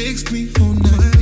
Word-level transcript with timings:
text 0.00 0.32
me 0.32 0.48
all 0.60 0.72
night, 0.72 1.19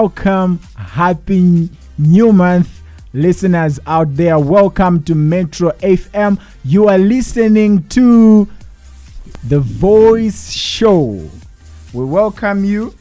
welcome. 0.00 0.58
Happy 0.76 1.70
new 1.96 2.30
month, 2.30 2.82
listeners 3.14 3.80
out 3.86 4.14
there. 4.14 4.38
Welcome 4.38 5.02
to 5.04 5.14
Metro 5.14 5.70
FM. 5.70 6.38
You 6.66 6.88
are 6.88 6.98
listening 6.98 7.88
to 7.88 8.46
The 9.44 9.58
Voice 9.58 10.52
Show. 10.52 11.30
We 11.94 12.04
welcome 12.04 12.62
you. 12.62 12.94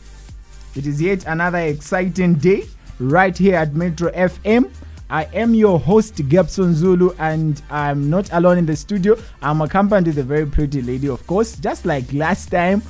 It 0.73 0.87
is 0.87 1.01
yet 1.01 1.25
another 1.25 1.57
exciting 1.57 2.35
day 2.35 2.63
right 2.97 3.37
here 3.37 3.57
at 3.57 3.73
Metro 3.73 4.09
FM. 4.13 4.71
I 5.09 5.25
am 5.33 5.53
your 5.53 5.77
host, 5.77 6.15
Gibson 6.29 6.73
Zulu, 6.73 7.13
and 7.19 7.61
I'm 7.69 8.09
not 8.09 8.31
alone 8.31 8.57
in 8.57 8.65
the 8.65 8.75
studio. 8.77 9.17
I'm 9.41 9.59
accompanied 9.59 10.07
with 10.07 10.19
a 10.19 10.23
very 10.23 10.45
pretty 10.45 10.81
lady, 10.81 11.09
of 11.09 11.27
course, 11.27 11.57
just 11.57 11.85
like 11.85 12.13
last 12.13 12.51
time. 12.51 12.81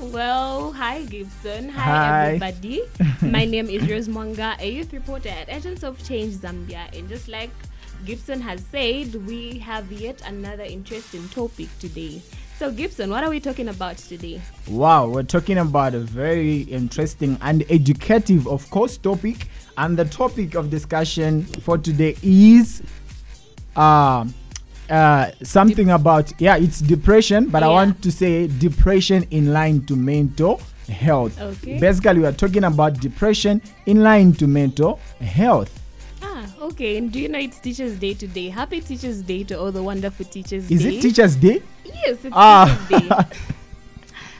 Well, 0.00 0.72
hi 0.72 1.02
Gibson. 1.04 1.68
Hi, 1.68 1.80
Hi. 1.80 2.26
everybody. 2.26 2.82
My 3.22 3.44
name 3.44 3.68
is 3.68 3.88
Rose 3.88 4.08
Mwanga, 4.08 4.58
a 4.60 4.68
youth 4.70 4.92
reporter 4.92 5.28
at 5.28 5.48
Agents 5.48 5.82
of 5.82 6.02
Change 6.04 6.34
Zambia. 6.34 6.92
And 6.96 7.08
just 7.08 7.28
like 7.28 7.50
Gibson 8.04 8.40
has 8.40 8.60
said, 8.70 9.14
we 9.26 9.58
have 9.58 9.90
yet 9.92 10.20
another 10.26 10.64
interesting 10.64 11.28
topic 11.28 11.68
today. 11.78 12.20
So, 12.58 12.70
Gibson, 12.70 13.10
what 13.10 13.24
are 13.24 13.30
we 13.30 13.40
talking 13.40 13.68
about 13.68 13.96
today? 13.96 14.40
Wow, 14.68 15.08
we're 15.08 15.22
talking 15.24 15.58
about 15.58 15.94
a 15.94 16.00
very 16.00 16.62
interesting 16.62 17.38
and 17.42 17.64
educative, 17.70 18.46
of 18.46 18.68
course, 18.70 18.96
topic. 18.96 19.48
And 19.76 19.96
the 19.96 20.04
topic 20.04 20.54
of 20.54 20.70
discussion 20.70 21.42
for 21.44 21.78
today 21.78 22.16
is 22.22 22.82
uh, 23.74 24.26
uh, 24.90 25.30
something 25.42 25.90
about, 25.90 26.32
yeah, 26.40 26.56
it's 26.56 26.80
depression, 26.80 27.48
but 27.48 27.62
I 27.62 27.68
want 27.68 28.02
to 28.02 28.12
say 28.12 28.46
depression 28.48 29.26
in 29.30 29.52
line 29.52 29.84
to 29.86 29.96
mental 29.96 30.60
health. 30.88 31.40
Okay. 31.40 31.78
Basically, 31.78 32.20
we 32.20 32.26
are 32.26 32.32
talking 32.32 32.64
about 32.64 33.00
depression 33.00 33.62
in 33.86 34.02
line 34.02 34.32
to 34.34 34.46
mental 34.46 35.00
health. 35.20 35.80
Ah, 36.22 36.46
okay. 36.60 36.98
And 36.98 37.10
do 37.10 37.18
you 37.20 37.28
know 37.28 37.38
it's 37.38 37.58
Teachers' 37.60 37.96
Day 37.98 38.14
today? 38.14 38.48
Happy 38.50 38.80
Teachers' 38.80 39.22
Day 39.22 39.44
to 39.44 39.58
all 39.58 39.72
the 39.72 39.82
wonderful 39.82 40.26
teachers. 40.26 40.70
Is 40.70 40.82
Day. 40.82 40.96
it 40.96 41.00
Teachers' 41.02 41.36
Day? 41.36 41.62
Yes, 41.84 42.18
it's 42.24 42.28
Ah. 42.32 42.86
Teachers' 42.88 43.08
Day. 43.08 43.36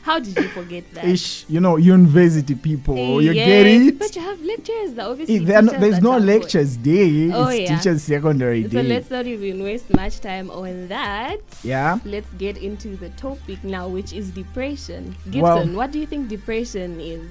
How 0.05 0.19
did 0.19 0.36
you 0.36 0.48
forget 0.48 0.84
that? 0.92 1.06
Ish, 1.06 1.47
you 1.48 1.60
know, 1.60 1.77
university 1.77 2.55
people, 2.55 3.22
you 3.22 3.33
Yes, 3.33 3.47
get 3.47 3.66
it? 3.66 3.98
But 3.98 4.14
you 4.14 4.20
have 4.20 4.38
lectures, 4.42 4.92
though. 4.92 5.12
Obviously, 5.12 5.38
no- 5.41 5.62
there's 5.62 6.02
no 6.02 6.19
lectures 6.19 6.77
day. 6.77 7.30
Oh, 7.33 7.48
it's 7.48 7.70
yeah. 7.70 7.77
teachers 7.78 8.02
secondary 8.02 8.64
So 8.64 8.69
day. 8.69 8.82
let's 8.82 9.08
not 9.10 9.27
even 9.27 9.62
waste 9.62 9.92
much 9.94 10.20
time 10.20 10.50
on 10.50 10.88
that. 10.88 11.38
yeah. 11.62 11.98
Let's 12.05 12.28
get 12.36 12.58
into 12.58 12.97
the 12.97 13.08
topic 13.10 13.64
now, 13.64 13.88
which 13.88 14.12
is 14.12 14.30
depression. 14.30 15.16
Gibson, 15.25 15.41
Well- 15.41 15.66
what 15.69 15.91
do 15.91 15.98
you 15.98 16.06
think 16.06 16.28
depression 16.28 17.00
is? 17.00 17.25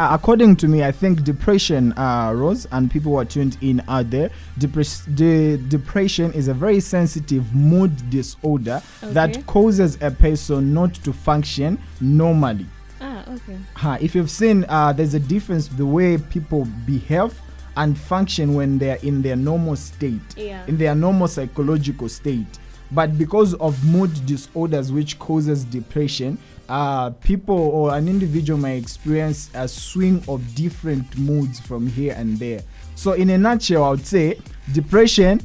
Uh, 0.00 0.08
according 0.12 0.56
to 0.56 0.66
me, 0.66 0.82
I 0.82 0.92
think 0.92 1.24
depression, 1.24 1.92
uh, 1.92 2.32
Rose, 2.34 2.66
and 2.72 2.90
people 2.90 3.12
who 3.12 3.18
are 3.18 3.24
tuned 3.26 3.58
in 3.60 3.82
out 3.86 4.08
there, 4.08 4.30
depress- 4.56 5.04
de- 5.14 5.58
depression 5.58 6.32
is 6.32 6.48
a 6.48 6.54
very 6.54 6.80
sensitive 6.80 7.54
mood 7.54 7.92
disorder 8.08 8.80
Okay. 9.02 9.12
that 9.12 9.46
causes 9.46 9.98
a 10.00 10.10
person 10.10 10.72
not 10.72 10.94
to 11.04 11.12
function 11.12 11.78
normally. 12.00 12.64
Ah, 13.02 13.24
okay. 13.28 13.58
Uh, 13.82 13.98
if 14.00 14.14
you've 14.14 14.30
seen, 14.30 14.64
uh, 14.70 14.90
there's 14.94 15.12
a 15.12 15.20
difference 15.20 15.68
the 15.68 15.84
way 15.84 16.16
people 16.16 16.66
behave 16.86 17.38
and 17.76 17.98
function 17.98 18.54
when 18.54 18.78
they're 18.78 18.98
in 19.02 19.20
their 19.20 19.36
normal 19.36 19.76
state, 19.76 20.34
Yeah. 20.34 20.62
in 20.66 20.78
their 20.78 20.94
normal 20.94 21.28
psychological 21.28 22.08
state. 22.08 22.58
But 22.90 23.18
because 23.18 23.52
of 23.54 23.84
mood 23.84 24.10
disorders, 24.24 24.90
which 24.90 25.18
causes 25.18 25.62
depression, 25.62 26.38
uh, 26.70 27.10
people 27.10 27.56
or 27.56 27.94
an 27.94 28.08
individual 28.08 28.58
may 28.58 28.78
experience 28.78 29.50
a 29.54 29.66
swing 29.66 30.22
of 30.28 30.54
different 30.54 31.18
moods 31.18 31.58
from 31.58 31.86
here 31.88 32.14
and 32.16 32.38
there. 32.38 32.62
So, 32.94 33.12
in 33.12 33.28
a 33.30 33.36
nutshell, 33.38 33.82
I 33.84 33.90
would 33.90 34.06
say 34.06 34.38
depression 34.72 35.40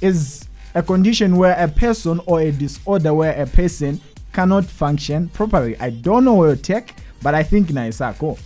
is 0.00 0.46
a 0.76 0.82
condition 0.82 1.36
where 1.36 1.56
a 1.58 1.66
person 1.66 2.20
or 2.26 2.40
a 2.40 2.52
disorder 2.52 3.12
where 3.12 3.32
a 3.42 3.46
person 3.46 4.00
cannot 4.32 4.64
function 4.64 5.28
properly. 5.30 5.76
I 5.80 5.90
don't 5.90 6.24
know 6.24 6.44
your 6.44 6.54
tech, 6.54 6.94
but 7.22 7.34
I 7.34 7.42
think 7.42 7.68
Naisako. 7.68 8.38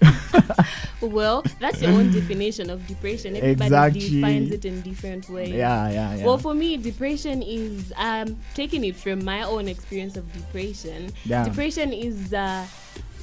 Well, 1.00 1.44
that's 1.60 1.82
your 1.82 1.92
own 1.92 2.10
definition 2.10 2.70
of 2.70 2.86
depression. 2.86 3.36
Everybody 3.36 3.66
Exactly. 3.66 4.00
defines 4.00 4.50
it 4.52 4.64
in 4.64 4.80
different 4.80 5.28
ways. 5.28 5.50
Yeah, 5.50 5.90
yeah, 5.90 6.16
yeah. 6.16 6.24
Well, 6.24 6.38
for 6.38 6.54
me, 6.54 6.76
depression 6.78 7.42
is 7.42 7.92
um, 7.96 8.38
taking 8.54 8.84
it 8.84 8.96
from 8.96 9.24
my 9.24 9.42
own 9.42 9.68
experience 9.68 10.16
of 10.16 10.30
depression. 10.32 11.12
Yeah. 11.24 11.44
Depression 11.44 11.92
is 11.92 12.32
uh, 12.32 12.66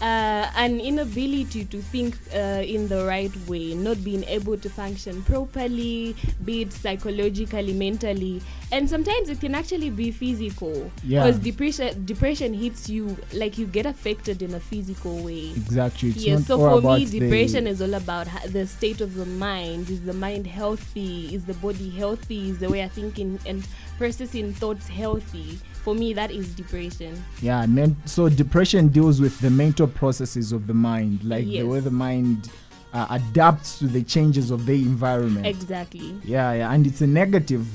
uh, 0.04 0.52
an 0.58 0.82
inability 0.82 1.64
to 1.64 1.82
think 1.82 2.18
uh, 2.36 2.62
in 2.62 2.90
the 2.90 3.06
right 3.06 3.32
way, 3.48 3.74
not 3.74 4.04
being 4.04 4.26
able 4.26 4.58
to 4.58 4.70
function 4.70 5.24
properly, 5.24 6.14
be 6.44 6.64
it 6.64 6.74
psychologically, 6.74 7.72
mentally, 7.72 8.42
and 8.74 8.90
sometimes 8.90 9.30
it 9.30 9.40
can 9.40 9.56
actually 9.56 9.90
be 9.90 10.12
physical. 10.12 10.92
Yeah. 11.06 11.24
Because 11.24 11.40
depression 11.40 12.06
depression 12.06 12.54
hits 12.54 12.90
you 12.90 13.16
like 13.32 13.58
you 13.58 13.66
get 13.66 13.86
affected 13.86 14.42
in 14.42 14.54
a 14.54 14.60
physical 14.60 15.24
way. 15.24 15.52
exactly. 15.56 16.10
It's 16.10 16.28
not 16.28 16.42
so 16.48 16.58
for 16.58 16.82
me, 16.82 17.06
depression 17.06 17.66
is 17.66 17.82
all 17.82 17.94
about 17.94 18.28
the 18.48 18.68
state 18.68 19.00
of 19.00 19.16
the 19.16 19.26
mind. 19.26 19.90
Is 19.90 20.04
the 20.04 20.14
mind 20.14 20.48
healthy? 20.48 21.34
Is 21.34 21.46
the 21.46 21.54
body 21.54 21.90
healthy? 21.90 22.50
Is 22.50 22.60
the 22.60 22.70
way 22.70 22.84
I 22.84 22.90
thinking 22.90 23.40
and 23.46 23.66
processing 23.98 24.54
thoughts 24.54 24.90
healthy? 24.90 25.60
For 25.84 25.94
me, 25.94 26.14
that 26.14 26.32
is 26.32 26.54
depression. 26.56 27.22
Yeah, 27.42 27.66
men- 27.66 27.98
so 28.06 28.30
depression 28.30 28.88
deals 28.88 29.20
with 29.20 29.38
the 29.42 29.50
mental 29.50 29.88
processes 29.88 30.52
of 30.54 30.66
the 30.66 30.74
mind, 30.74 31.24
like 31.24 31.46
the 31.46 31.64
way 31.64 31.82
the 31.82 31.92
mind 31.92 32.50
uh, 32.94 33.08
adapts 33.10 33.80
to 33.80 33.88
the 33.88 34.02
changes 34.04 34.50
of 34.50 34.66
the 34.66 34.76
environment. 34.76 35.46
Exactly. 35.46 36.16
yeah, 36.24 36.54
yeah, 36.54 36.72
and 36.72 36.88
it's 36.88 37.02
a 37.02 37.08
negative, 37.08 37.66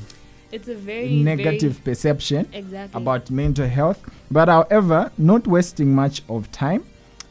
It's 0.51 0.69
a 0.69 0.75
very 0.75 1.17
negative 1.17 1.85
perception 1.85 2.49
exactly. 2.55 2.99
about 3.03 3.31
mental 3.31 3.69
health. 3.69 4.01
But 4.31 4.49
however, 4.49 5.13
not 5.19 5.47
wasting 5.47 5.95
much 5.95 6.23
of 6.31 6.51
time, 6.51 6.85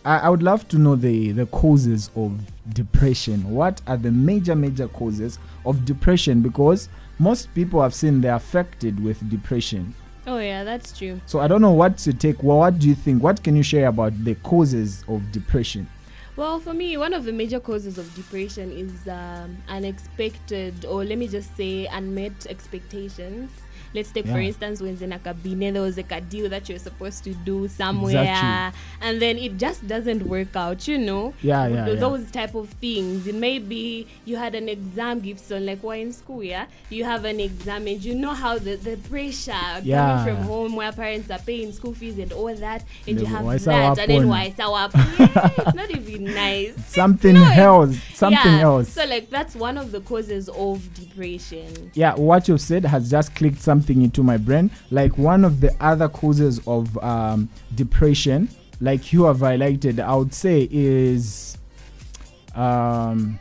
I, 0.06 0.20
I 0.20 0.30
would 0.30 0.44
love 0.44 0.68
to 0.68 0.78
know 0.78 0.96
the 0.96 1.32
the 1.32 1.48
causes 1.48 2.12
of 2.16 2.32
depression. 2.74 3.50
What 3.50 3.82
are 3.88 3.98
the 3.98 4.12
major 4.12 4.56
major 4.56 4.88
causes 4.88 5.40
of 5.66 5.86
depression? 5.86 6.42
Because 6.44 6.88
most 7.18 7.52
people 7.56 7.82
have 7.82 7.96
seen 7.96 8.22
they're 8.22 8.36
affected 8.36 9.04
with 9.04 9.28
depression. 9.28 9.96
Oh 10.28 10.40
yeah, 10.40 10.66
that's 10.66 10.96
true. 10.98 11.22
So 11.26 11.40
I 11.40 11.48
don't 11.48 11.62
know 11.62 11.72
what 11.72 11.98
to 12.00 12.14
take. 12.14 12.44
Well, 12.44 12.58
what 12.58 12.80
do 12.80 12.88
you 12.90 12.96
think? 12.96 13.24
What 13.24 13.42
can 13.42 13.56
you 13.56 13.64
share 13.64 13.88
about 13.88 14.26
the 14.26 14.36
causes 14.36 15.06
of 15.08 15.32
depression? 15.32 15.90
Well, 16.36 16.60
for 16.60 16.74
me, 16.74 16.98
one 16.98 17.14
of 17.14 17.24
the 17.24 17.32
major 17.32 17.62
causes 17.62 17.98
of 17.98 18.14
depression 18.14 18.72
is 18.72 19.08
um, 19.08 19.58
unexpected, 19.70 20.86
or 20.86 21.06
let 21.06 21.18
me 21.18 21.30
just 21.30 21.56
say, 21.56 21.88
unmet 21.88 22.46
expectations. 22.48 23.50
Let's 23.98 24.12
take, 24.12 24.28
for 24.28 24.40
instance, 24.40 24.80
when 24.80 24.96
in 25.02 25.12
a 25.12 25.18
cabinet, 25.18 25.74
there 25.74 25.82
was 25.82 25.98
like 25.98 26.12
a 26.12 26.22
deal 26.22 26.48
that 26.50 26.70
you're 26.70 26.78
supposed 26.78 27.24
to 27.24 27.34
do 27.34 27.68
somewhere, 27.68 28.22
Exactly. 28.22 28.80
and 29.02 29.20
then 29.20 29.38
it 29.40 29.58
just 29.58 29.88
doesn't 29.88 30.22
work 30.28 30.56
out, 30.56 30.88
you 30.88 31.00
know? 31.00 31.34
Yeah, 31.42 31.66
yeah, 31.68 31.86
Th- 31.86 31.96
yeah. 31.96 32.00
Those 32.00 32.30
type 32.30 32.54
of 32.54 32.70
things. 32.70 33.26
It 33.26 33.34
may 33.34 33.58
be 33.58 34.06
you 34.26 34.36
had 34.36 34.54
an 34.54 34.70
exam, 34.70 35.20
Gibson, 35.22 35.66
like 35.66 35.82
we're 35.82 35.96
in 35.96 36.12
school, 36.14 36.44
yeah? 36.44 36.68
You 36.92 37.06
have 37.06 37.26
an 37.26 37.40
exam, 37.40 37.88
and 37.88 38.04
you 38.04 38.14
know 38.14 38.34
how 38.36 38.60
the, 38.60 38.76
the 38.76 38.98
pressure 39.10 39.52
Yeah. 39.84 40.18
coming 40.20 40.36
from 40.36 40.44
home 40.46 40.76
where 40.76 40.92
parents 40.92 41.32
are 41.32 41.40
paying 41.40 41.72
school 41.72 41.94
fees 41.96 42.20
and 42.20 42.32
all 42.34 42.54
that, 42.54 42.84
and 43.08 43.18
The 43.18 43.22
you 43.22 43.28
have 43.28 43.64
that, 43.64 43.98
and 43.98 44.12
then 44.12 44.28
why 44.30 44.54
up? 44.60 44.92
Yeah, 45.20 45.50
it's 45.58 45.74
not 45.74 45.90
even 45.92 46.24
nice. 46.26 46.76
Something 46.88 47.34
No, 47.34 47.44
else. 47.50 47.98
Something 48.14 48.54
yeah. 48.54 48.62
else. 48.62 48.90
So 48.90 49.06
like 49.06 49.30
that's 49.30 49.56
one 49.56 49.78
of 49.78 49.92
the 49.92 50.02
causes 50.02 50.50
of 50.50 50.94
depression. 50.94 51.92
yeah, 51.94 52.14
what 52.16 52.48
you've 52.48 52.62
said 52.62 52.86
has 52.86 53.10
just 53.10 53.34
clicked 53.36 53.62
something 53.62 53.87
into 53.90 54.24
my 54.24 54.38
brain. 54.38 54.72
Like 54.92 55.18
one 55.18 55.46
of 55.46 55.62
the 55.62 55.76
other 55.80 56.10
causes 56.10 56.60
of 56.68 56.98
um, 57.00 57.50
depression, 57.76 58.50
like 58.82 59.14
you 59.14 59.26
have 59.26 59.38
highlighted, 59.38 60.00
I 60.00 60.16
would 60.16 60.34
say 60.34 60.68
is 60.72 61.58
um, 62.56 63.40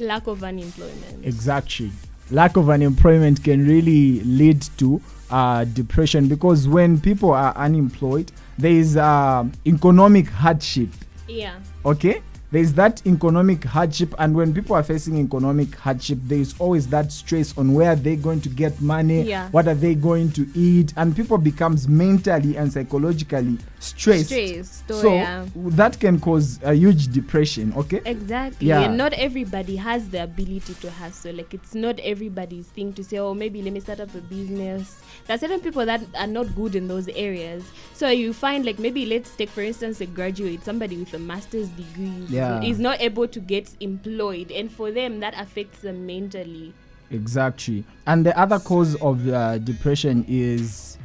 Lack 0.00 0.26
of 0.26 0.42
unemployment. 0.42 1.24
Exactly. 1.24 1.90
Lack 2.30 2.56
of 2.56 2.70
unemployment 2.70 3.44
can 3.44 3.66
really 3.66 4.20
lead 4.20 4.62
to 4.78 5.00
uh, 5.30 5.64
depression 5.64 6.26
because 6.26 6.66
when 6.66 6.98
people 6.98 7.32
are 7.32 7.54
unemployed, 7.56 8.32
there 8.56 8.72
is 8.72 8.96
uh, 8.96 9.44
economic 9.66 10.28
hardship. 10.28 10.88
Yeah. 11.28 11.58
Okay? 11.84 12.22
There 12.52 12.60
is 12.60 12.74
that 12.74 13.00
economic 13.06 13.62
hardship, 13.62 14.12
and 14.18 14.34
when 14.34 14.52
people 14.52 14.74
are 14.74 14.82
facing 14.82 15.18
economic 15.18 15.72
hardship, 15.76 16.18
there 16.24 16.40
is 16.40 16.52
always 16.58 16.88
that 16.88 17.12
stress 17.12 17.56
on 17.56 17.74
where 17.74 17.94
they're 17.94 18.16
going 18.16 18.40
to 18.40 18.48
get 18.48 18.80
money, 18.80 19.22
Yeah. 19.22 19.48
what 19.50 19.68
are 19.68 19.74
they 19.74 19.94
going 19.94 20.32
to 20.32 20.48
eat, 20.54 20.92
and 20.96 21.14
people 21.14 21.38
becomes 21.38 21.86
mentally 21.86 22.56
and 22.56 22.72
psychologically 22.72 23.58
stressed. 23.78 24.26
Stressed. 24.26 24.88
So, 24.88 25.00
So 25.00 25.14
yeah. 25.14 25.44
that 25.54 26.00
can 26.00 26.18
cause 26.18 26.58
a 26.64 26.74
huge 26.74 27.08
depression. 27.12 27.72
Okay? 27.76 28.00
Exactly. 28.04 28.66
Yeah. 28.68 28.80
And 28.80 28.96
not 28.96 29.12
everybody 29.12 29.76
has 29.76 30.08
the 30.08 30.24
ability 30.24 30.74
to 30.74 30.90
hustle. 30.90 31.34
Like 31.36 31.54
it's 31.54 31.74
not 31.74 32.00
everybody's 32.00 32.66
thing 32.66 32.92
to 32.94 33.04
say, 33.04 33.18
oh, 33.18 33.32
maybe 33.32 33.62
let 33.62 33.72
me 33.72 33.80
start 33.80 34.00
up 34.00 34.12
a 34.14 34.18
business. 34.20 35.00
There 35.26 35.36
are 35.36 35.38
certain 35.38 35.60
people 35.60 35.86
that 35.86 36.02
are 36.18 36.26
not 36.26 36.54
good 36.56 36.74
in 36.74 36.88
those 36.88 37.08
areas. 37.10 37.62
So 37.94 38.08
you 38.08 38.32
find 38.32 38.66
like 38.66 38.78
maybe 38.80 39.06
let's 39.06 39.34
take 39.36 39.48
for 39.50 39.62
instance 39.62 40.00
a 40.00 40.06
graduate, 40.06 40.64
somebody 40.64 40.96
with 40.96 41.14
a 41.14 41.18
master's 41.20 41.68
degree 41.68 42.24
is- 42.24 42.30
Yeah. 42.40 42.62
is 42.62 42.78
not 42.78 43.00
able 43.00 43.28
to 43.28 43.40
get 43.40 43.74
employed. 43.80 44.50
And 44.50 44.70
for 44.70 44.90
them 44.90 45.20
that 45.20 45.34
affects 45.38 45.80
them 45.80 46.06
mentally. 46.06 46.74
Exactly. 47.10 47.84
And 48.06 48.24
the 48.24 48.38
other 48.38 48.58
cause 48.58 48.94
of 48.96 49.28
uh, 49.28 49.58
depression 49.58 50.24
is 50.28 50.98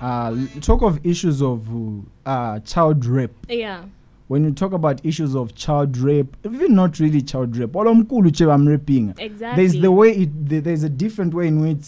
uh, 0.00 0.34
talk 0.60 0.82
of 0.82 1.04
issues 1.06 1.42
of 1.42 1.68
uh, 2.26 2.60
child 2.60 3.04
rape. 3.06 3.34
Yeah. 3.48 3.84
When 4.28 4.44
you 4.44 4.52
talk 4.52 4.72
about 4.72 5.04
issues 5.04 5.36
of 5.36 5.54
child 5.54 5.98
rape, 5.98 6.36
even 6.44 6.74
not 6.74 6.98
really 6.98 7.20
child 7.20 7.56
rape, 7.56 7.76
I'm 7.76 8.66
raping. 8.66 9.14
Exactly. 9.18 9.62
There's 9.62 9.80
the 9.80 9.92
way 9.92 10.10
it. 10.12 10.64
There's 10.64 10.82
a 10.84 10.88
different 10.88 11.34
way 11.34 11.48
in 11.48 11.60
which 11.60 11.84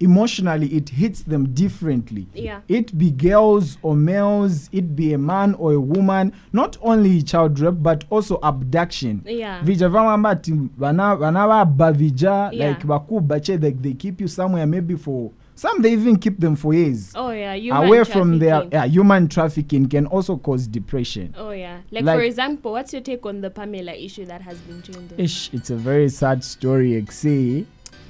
emotionally 0.00 0.68
it 0.68 0.88
hits 0.90 1.22
them 1.22 1.52
differently. 1.54 2.26
Yeah. 2.34 2.60
It 2.68 2.96
be 2.98 3.10
girls 3.10 3.78
or 3.82 3.94
males, 3.96 4.68
it 4.72 4.94
be 4.96 5.12
a 5.12 5.18
man 5.18 5.54
or 5.54 5.72
a 5.72 5.80
woman. 5.80 6.32
Not 6.52 6.76
only 6.82 7.22
child 7.22 7.58
rape, 7.60 7.76
but 7.82 8.04
also 8.10 8.38
abduction. 8.42 9.22
Yeah. 9.26 9.62
vija 9.62 9.88
vamwamba 9.88 10.30
ati 10.30 10.52
vana 10.76 11.16
vaba 11.16 11.92
vija 11.92 12.50
like 12.52 12.86
vakuba 12.86 13.40
che 13.40 13.56
like 13.56 13.82
they 13.82 13.94
keep 13.94 14.20
you 14.20 14.28
somewhere 14.28 14.66
maybe 14.66 14.96
for 14.96 15.30
some 15.54 15.80
they 15.82 15.92
even 15.92 16.16
keep 16.16 16.38
them 16.38 16.54
for 16.54 16.74
years 16.74 17.12
Oh 17.14 17.30
yeah. 17.30 17.54
Human 17.54 17.84
away 17.84 18.04
from 18.04 18.38
their 18.38 18.68
yeah, 18.72 18.84
human 18.84 19.26
trafficking 19.28 19.88
can 19.88 20.06
also 20.06 20.36
cause 20.36 20.66
depression 20.66 21.34
Oh 21.38 21.50
yeah. 21.50 21.80
Like, 21.90 22.04
Like- 22.04 22.18
for 22.18 22.22
example, 22.22 22.72
what's 22.72 22.92
your 22.92 23.02
take 23.02 23.24
on 23.24 23.40
the 23.40 23.50
Pamela 23.50 23.92
issue 23.92 24.26
that 24.26 24.42
has 24.42 24.58
been 24.60 24.82
trending? 24.82 25.18
Ish, 25.18 25.54
it's 25.54 25.70
a 25.70 25.76
very 25.76 26.08
sad 26.10 26.44
story 26.44 27.04
see 27.10 27.66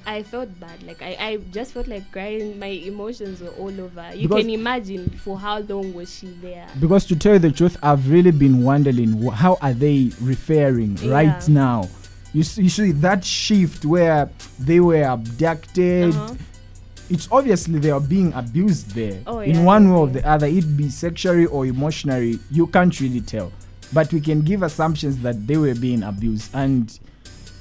I 0.07 0.23
felt 0.23 0.59
bad. 0.61 0.83
Like 0.85 1.03
I, 1.03 1.17
I 1.19 1.37
just 1.53 1.73
felt 1.73 1.89
like 1.89 2.11
crying. 2.13 2.59
My 2.59 2.67
emotions 2.67 3.41
were 3.41 3.49
all 3.59 3.81
over. 3.81 4.07
You 4.15 4.29
Because- 4.29 4.43
can 4.43 4.51
imagine 4.51 5.11
for 5.25 5.39
how 5.39 5.59
long 5.59 5.93
was 5.95 6.15
she 6.15 6.29
there? 6.41 6.67
because 6.81 7.05
to 7.07 7.17
tell 7.17 7.33
you 7.35 7.39
the 7.39 7.51
truth 7.51 7.77
i've 7.83 8.09
really 8.11 8.31
been 8.31 8.63
wondering 8.63 9.11
wh- 9.23 9.33
how 9.35 9.57
are 9.61 9.73
they 9.73 10.11
referring 10.21 10.95
right 11.11 11.49
now 11.49 11.89
you 12.33 12.43
see, 12.43 12.63
you 12.63 12.69
see 12.69 12.93
that 12.93 13.25
shift 13.25 13.85
where 13.85 14.29
they 14.59 14.79
were 14.81 15.03
abducted 15.03 16.15
Uh-huh. 16.15 16.35
it's 17.11 17.29
obviously 17.33 17.79
they 17.79 17.91
are 17.91 18.01
being 18.01 18.33
abused 18.35 18.91
there 18.95 19.21
Oh, 19.27 19.39
in 19.41 19.65
one 19.65 19.91
way 19.91 19.97
or 19.99 20.07
the 20.09 20.27
other 20.29 20.47
it 20.47 20.77
be 20.77 20.89
sexually 20.91 21.47
or 21.47 21.67
emotionally 21.67 22.39
you 22.51 22.67
can't 22.67 22.99
really 23.01 23.21
tell 23.23 23.53
but 23.93 24.13
we 24.13 24.21
can 24.21 24.43
give 24.43 24.63
assumptions 24.63 25.19
that 25.23 25.47
they 25.47 25.57
were 25.57 25.75
being 25.75 26.03
abused 26.03 26.51
and 26.55 26.99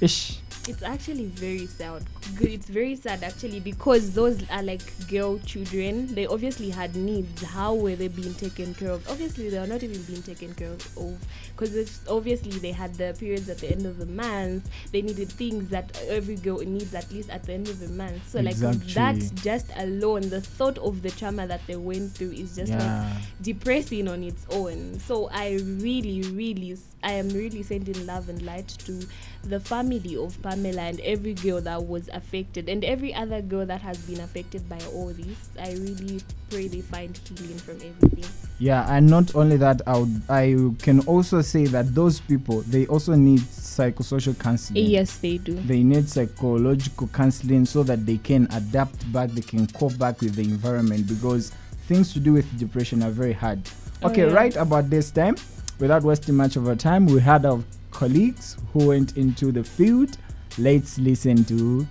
ish, 0.00 0.38
It's 0.68 0.82
actually 0.82 1.26
very 1.26 1.66
sad. 1.66 2.02
It's 2.40 2.66
very 2.66 2.96
sad 2.96 3.22
actually 3.22 3.60
because 3.60 4.12
those 4.12 4.42
are 4.50 4.62
like 4.62 4.82
girl 5.08 5.38
children. 5.38 6.12
They 6.12 6.26
obviously 6.26 6.70
had 6.70 6.96
needs. 6.96 7.42
How 7.42 7.74
were 7.74 7.94
they 7.94 8.08
being 8.08 8.34
taken 8.34 8.74
care 8.74 8.90
of? 8.90 9.08
Obviously, 9.08 9.48
they 9.48 9.58
are 9.58 9.66
not 9.66 9.82
even 9.84 10.02
being 10.02 10.22
taken 10.22 10.54
care 10.54 10.72
of 10.72 11.18
because 11.56 12.00
obviously 12.08 12.58
they 12.58 12.72
had 12.72 12.94
the 12.96 13.16
periods 13.18 13.48
at 13.48 13.58
the 13.58 13.70
end 13.70 13.86
of 13.86 13.98
the 13.98 14.06
month. 14.06 14.68
They 14.90 15.02
needed 15.02 15.30
things 15.30 15.68
that 15.70 16.02
every 16.08 16.36
girl 16.36 16.58
needs 16.58 16.94
at 16.94 17.10
least 17.12 17.30
at 17.30 17.44
the 17.44 17.52
end 17.52 17.68
of 17.68 17.78
the 17.78 17.88
month. 17.88 18.28
So 18.28 18.40
like 18.40 18.56
that 18.56 19.16
just 19.36 19.70
alone, 19.76 20.28
the 20.28 20.40
thought 20.40 20.78
of 20.78 21.02
the 21.02 21.10
trauma 21.10 21.46
that 21.46 21.64
they 21.66 21.76
went 21.76 22.12
through 22.12 22.32
is 22.32 22.56
just 22.56 22.72
like 22.72 23.12
depressing 23.40 24.08
on 24.08 24.24
its 24.24 24.46
own. 24.50 24.98
So 24.98 25.28
I 25.32 25.60
really, 25.62 26.22
really, 26.22 26.76
I 27.02 27.12
am 27.12 27.28
really 27.28 27.62
sending 27.62 28.04
love 28.04 28.28
and 28.28 28.42
light 28.42 28.68
to 28.68 29.06
the 29.48 29.60
family 29.60 30.16
of 30.16 30.40
Pamela 30.42 30.82
and 30.82 31.00
every 31.00 31.34
girl 31.34 31.60
that 31.60 31.82
was 31.84 32.08
affected 32.12 32.68
and 32.68 32.84
every 32.84 33.14
other 33.14 33.40
girl 33.40 33.64
that 33.66 33.80
has 33.80 33.98
been 33.98 34.20
affected 34.20 34.68
by 34.68 34.78
all 34.92 35.08
this. 35.08 35.50
I 35.60 35.72
really 35.72 36.20
pray 36.50 36.68
they 36.68 36.80
find 36.80 37.16
healing 37.38 37.58
from 37.58 37.76
everything. 37.76 38.24
yeah 38.58 38.86
and 38.94 39.06
not 39.06 39.34
only 39.34 39.56
that 39.58 39.82
i 39.86 39.98
would, 39.98 40.22
i 40.30 40.54
can 40.80 41.00
also 41.00 41.42
say 41.42 41.66
that 41.66 41.94
those 41.94 42.20
people 42.20 42.62
they 42.62 42.86
also 42.86 43.14
need 43.14 43.40
psychosocial 43.40 44.38
counseling 44.38 44.86
Yes, 44.86 45.18
they 45.18 45.36
do. 45.38 45.54
they 45.54 45.82
need 45.82 46.08
psychological 46.08 47.08
counseling 47.08 47.66
so 47.66 47.82
that 47.82 48.06
they 48.06 48.16
can 48.16 48.46
adapt 48.52 49.10
back 49.12 49.28
they 49.30 49.42
can 49.42 49.66
cope 49.66 49.98
back 49.98 50.20
with 50.22 50.36
the 50.36 50.42
environment 50.42 51.06
because 51.06 51.50
things 51.88 52.12
to 52.14 52.20
do 52.20 52.32
with 52.32 52.46
depression 52.58 53.02
are 53.02 53.10
very 53.10 53.32
hard 53.34 53.60
Oh, 54.02 54.08
okay 54.08 54.26
yeah. 54.26 54.32
right 54.32 54.56
about 54.56 54.88
this 54.88 55.10
time 55.10 55.36
without 55.78 56.02
wasting 56.04 56.34
much 56.36 56.56
of 56.56 56.66
our 56.68 56.76
time 56.76 57.04
we 57.06 57.20
had 57.20 57.44
our 57.44 57.60
colleagues 57.96 58.58
who 58.74 58.88
went 58.88 59.16
into 59.16 59.50
the 59.50 59.64
field 59.64 60.18
let's 60.58 60.98
listen 60.98 61.42
to 61.46 61.86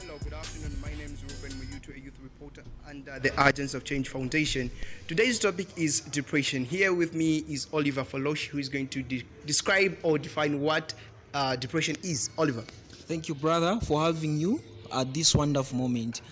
Hello, 0.00 0.18
good 0.24 0.32
afternoon. 0.32 0.76
My 0.82 0.88
name 0.88 1.14
is 1.14 1.22
Ruben 1.22 1.56
Muyutu, 1.56 1.94
a 1.94 2.00
youth 2.00 2.18
reporter 2.20 2.64
under 2.88 3.20
the 3.20 3.32
Agents 3.46 3.74
of 3.74 3.84
Change 3.84 4.08
Foundation. 4.08 4.72
Today's 5.06 5.38
topic 5.38 5.68
is 5.76 6.00
depression. 6.00 6.64
Here 6.64 6.92
with 6.92 7.14
me 7.14 7.44
is 7.48 7.68
Oliver 7.72 8.02
Falosh, 8.02 8.48
who 8.48 8.58
is 8.58 8.68
going 8.68 8.88
to 8.88 9.02
de- 9.02 9.22
describe 9.46 9.96
or 10.02 10.18
define 10.18 10.60
what 10.60 10.94
uh, 11.32 11.54
depression 11.54 11.94
is. 12.02 12.30
Oliver. 12.36 12.62
Thank 13.06 13.28
you, 13.28 13.36
brother, 13.36 13.78
for 13.84 14.02
having 14.02 14.36
you 14.36 14.60
at 14.92 15.14
this 15.14 15.32
wonderful 15.32 15.78
moment. 15.78 16.22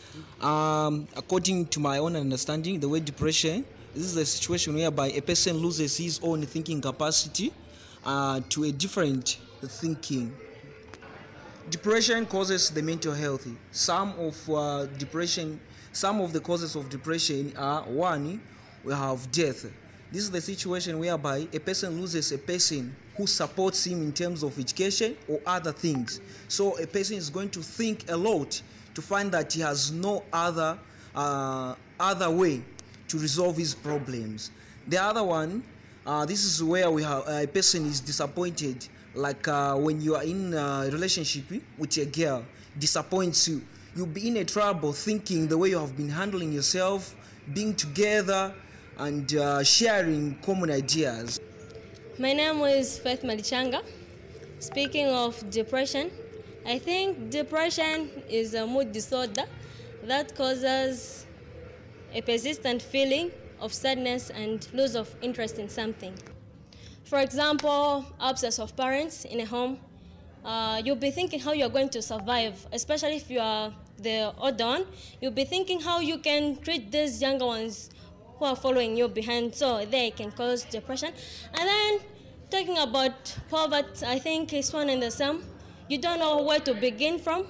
Um, 0.41 1.06
according 1.15 1.67
to 1.67 1.79
my 1.79 1.99
own 1.99 2.17
understanding, 2.17 2.81
the 2.81 2.89
word 2.89 3.05
depression 3.05 3.65
this 3.94 4.05
is 4.05 4.17
a 4.17 4.25
situation 4.25 4.75
whereby 4.75 5.09
a 5.09 5.21
person 5.21 5.56
loses 5.59 5.97
his 5.97 6.19
own 6.23 6.43
thinking 6.43 6.81
capacity 6.81 7.53
uh, 8.05 8.41
to 8.49 8.65
a 8.65 8.73
different 8.73 9.39
thinking. 9.62 10.35
Depression 11.70 12.27
causes 12.27 12.70
the 12.70 12.82
mental 12.82 13.13
health. 13.13 13.46
Some 13.70 14.15
of 14.19 14.51
uh, 14.51 14.87
depression, 14.99 15.61
some 15.93 16.20
of 16.20 16.32
the 16.32 16.41
causes 16.41 16.75
of 16.75 16.89
depression 16.89 17.53
are 17.56 17.82
one, 17.82 18.41
we 18.82 18.93
have 18.93 19.31
death. 19.31 19.67
This 20.11 20.22
is 20.22 20.31
the 20.31 20.41
situation 20.41 20.99
whereby 20.99 21.46
a 21.53 21.61
person 21.61 22.01
loses 22.01 22.32
a 22.32 22.39
person 22.39 22.94
who 23.17 23.27
supports 23.27 23.87
him 23.87 24.03
in 24.03 24.13
terms 24.13 24.43
of 24.43 24.58
education 24.58 25.17
or 25.29 25.41
other 25.46 25.72
things. 25.72 26.20
So 26.49 26.79
a 26.79 26.87
person 26.87 27.17
is 27.17 27.31
going 27.31 27.51
to 27.51 27.63
think 27.63 28.11
a 28.11 28.17
lot 28.17 28.61
to 28.94 29.03
find 29.03 29.31
that 29.32 29.53
he 29.53 29.61
has 29.61 29.93
no 29.93 30.25
other 30.32 30.79
uh, 31.15 31.75
other 32.01 32.31
way 32.31 32.63
to 33.13 33.19
resolve 33.19 33.57
his 33.59 33.75
problems. 33.75 34.51
The 34.89 34.97
other 35.01 35.23
one, 35.23 35.63
uh, 36.07 36.25
this 36.25 36.45
is 36.45 36.65
where 36.65 36.91
we 36.91 37.03
have 37.03 37.29
a 37.29 37.47
person 37.47 37.87
is 37.87 38.01
disappointed 38.01 38.89
like 39.15 39.47
uh, 39.47 39.77
when 39.77 40.01
you 40.01 40.17
are 40.17 40.25
in 40.25 40.55
a 40.55 40.89
relationship 40.91 41.45
with 41.79 41.97
a 41.99 42.07
girl 42.07 42.45
disappoints 42.79 43.47
you 43.47 43.61
you'll 43.95 44.07
be 44.07 44.27
in 44.29 44.39
a 44.39 44.45
trouble 44.45 44.91
thinking 44.95 45.47
the 45.47 45.57
way 45.57 45.69
you 45.69 45.79
have 45.79 45.95
been 45.95 46.09
handling 46.09 46.51
yourself 46.51 47.15
being 47.53 47.75
together 47.75 48.55
and 48.99 49.35
uh, 49.37 49.63
sharing 49.63 50.35
common 50.37 50.71
ideas 50.71 51.39
My 52.19 52.33
name 52.33 52.61
is 52.63 52.99
Faith 52.99 53.23
Malichanga. 53.23 53.83
Speaking 54.61 55.09
of 55.09 55.33
depression, 55.51 56.11
I 56.65 56.79
think 56.79 57.31
depression 57.31 58.09
is 58.31 58.55
a 58.55 58.67
mood 58.67 58.93
disorder 58.93 59.45
that 60.05 60.35
causes 60.37 61.27
a 62.15 62.21
persistent 62.23 62.83
feeling 62.83 63.31
of 63.61 63.73
sadness 63.73 64.31
and 64.31 64.67
loss 64.73 64.95
of 64.95 65.15
interest 65.23 65.59
in 65.59 65.69
something. 65.69 66.15
For 67.05 67.19
example, 67.21 68.07
absence 68.21 68.59
of 68.59 68.77
parents 68.77 69.25
in 69.25 69.41
a 69.41 69.47
home. 69.47 69.79
Uh, 70.45 70.83
you'll 70.85 70.97
be 70.97 71.11
thinking 71.11 71.39
how 71.39 71.53
you're 71.53 71.69
going 71.69 71.89
to 71.91 72.03
survive, 72.03 72.67
especially 72.73 73.17
if 73.17 73.31
you 73.31 73.39
are 73.39 73.73
the 73.99 74.33
older 74.39 74.65
one. 74.65 74.87
You'll 75.21 75.31
be 75.31 75.45
thinking 75.45 75.81
how 75.81 76.01
you 76.01 76.19
can 76.19 76.57
treat 76.57 76.91
these 76.91 77.23
younger 77.23 77.47
ones 77.47 77.91
who 78.39 78.47
are 78.47 78.57
following 78.57 78.97
you 78.97 79.09
behind, 79.09 79.55
so 79.55 79.85
they 79.85 80.11
can 80.11 80.33
cause 80.33 80.65
depression. 80.65 81.13
And 81.55 81.69
then 81.69 82.01
talking 82.51 82.79
about 82.79 83.37
poverty, 83.49 84.05
I 84.05 84.19
think 84.19 84.53
it's 84.53 84.73
one 84.73 84.89
and 84.89 85.03
the 85.03 85.11
same. 85.11 85.45
You 85.89 85.99
don't 85.99 86.19
know 86.19 86.43
where 86.43 86.61
to 86.61 86.75
begin 86.75 87.19
from, 87.19 87.47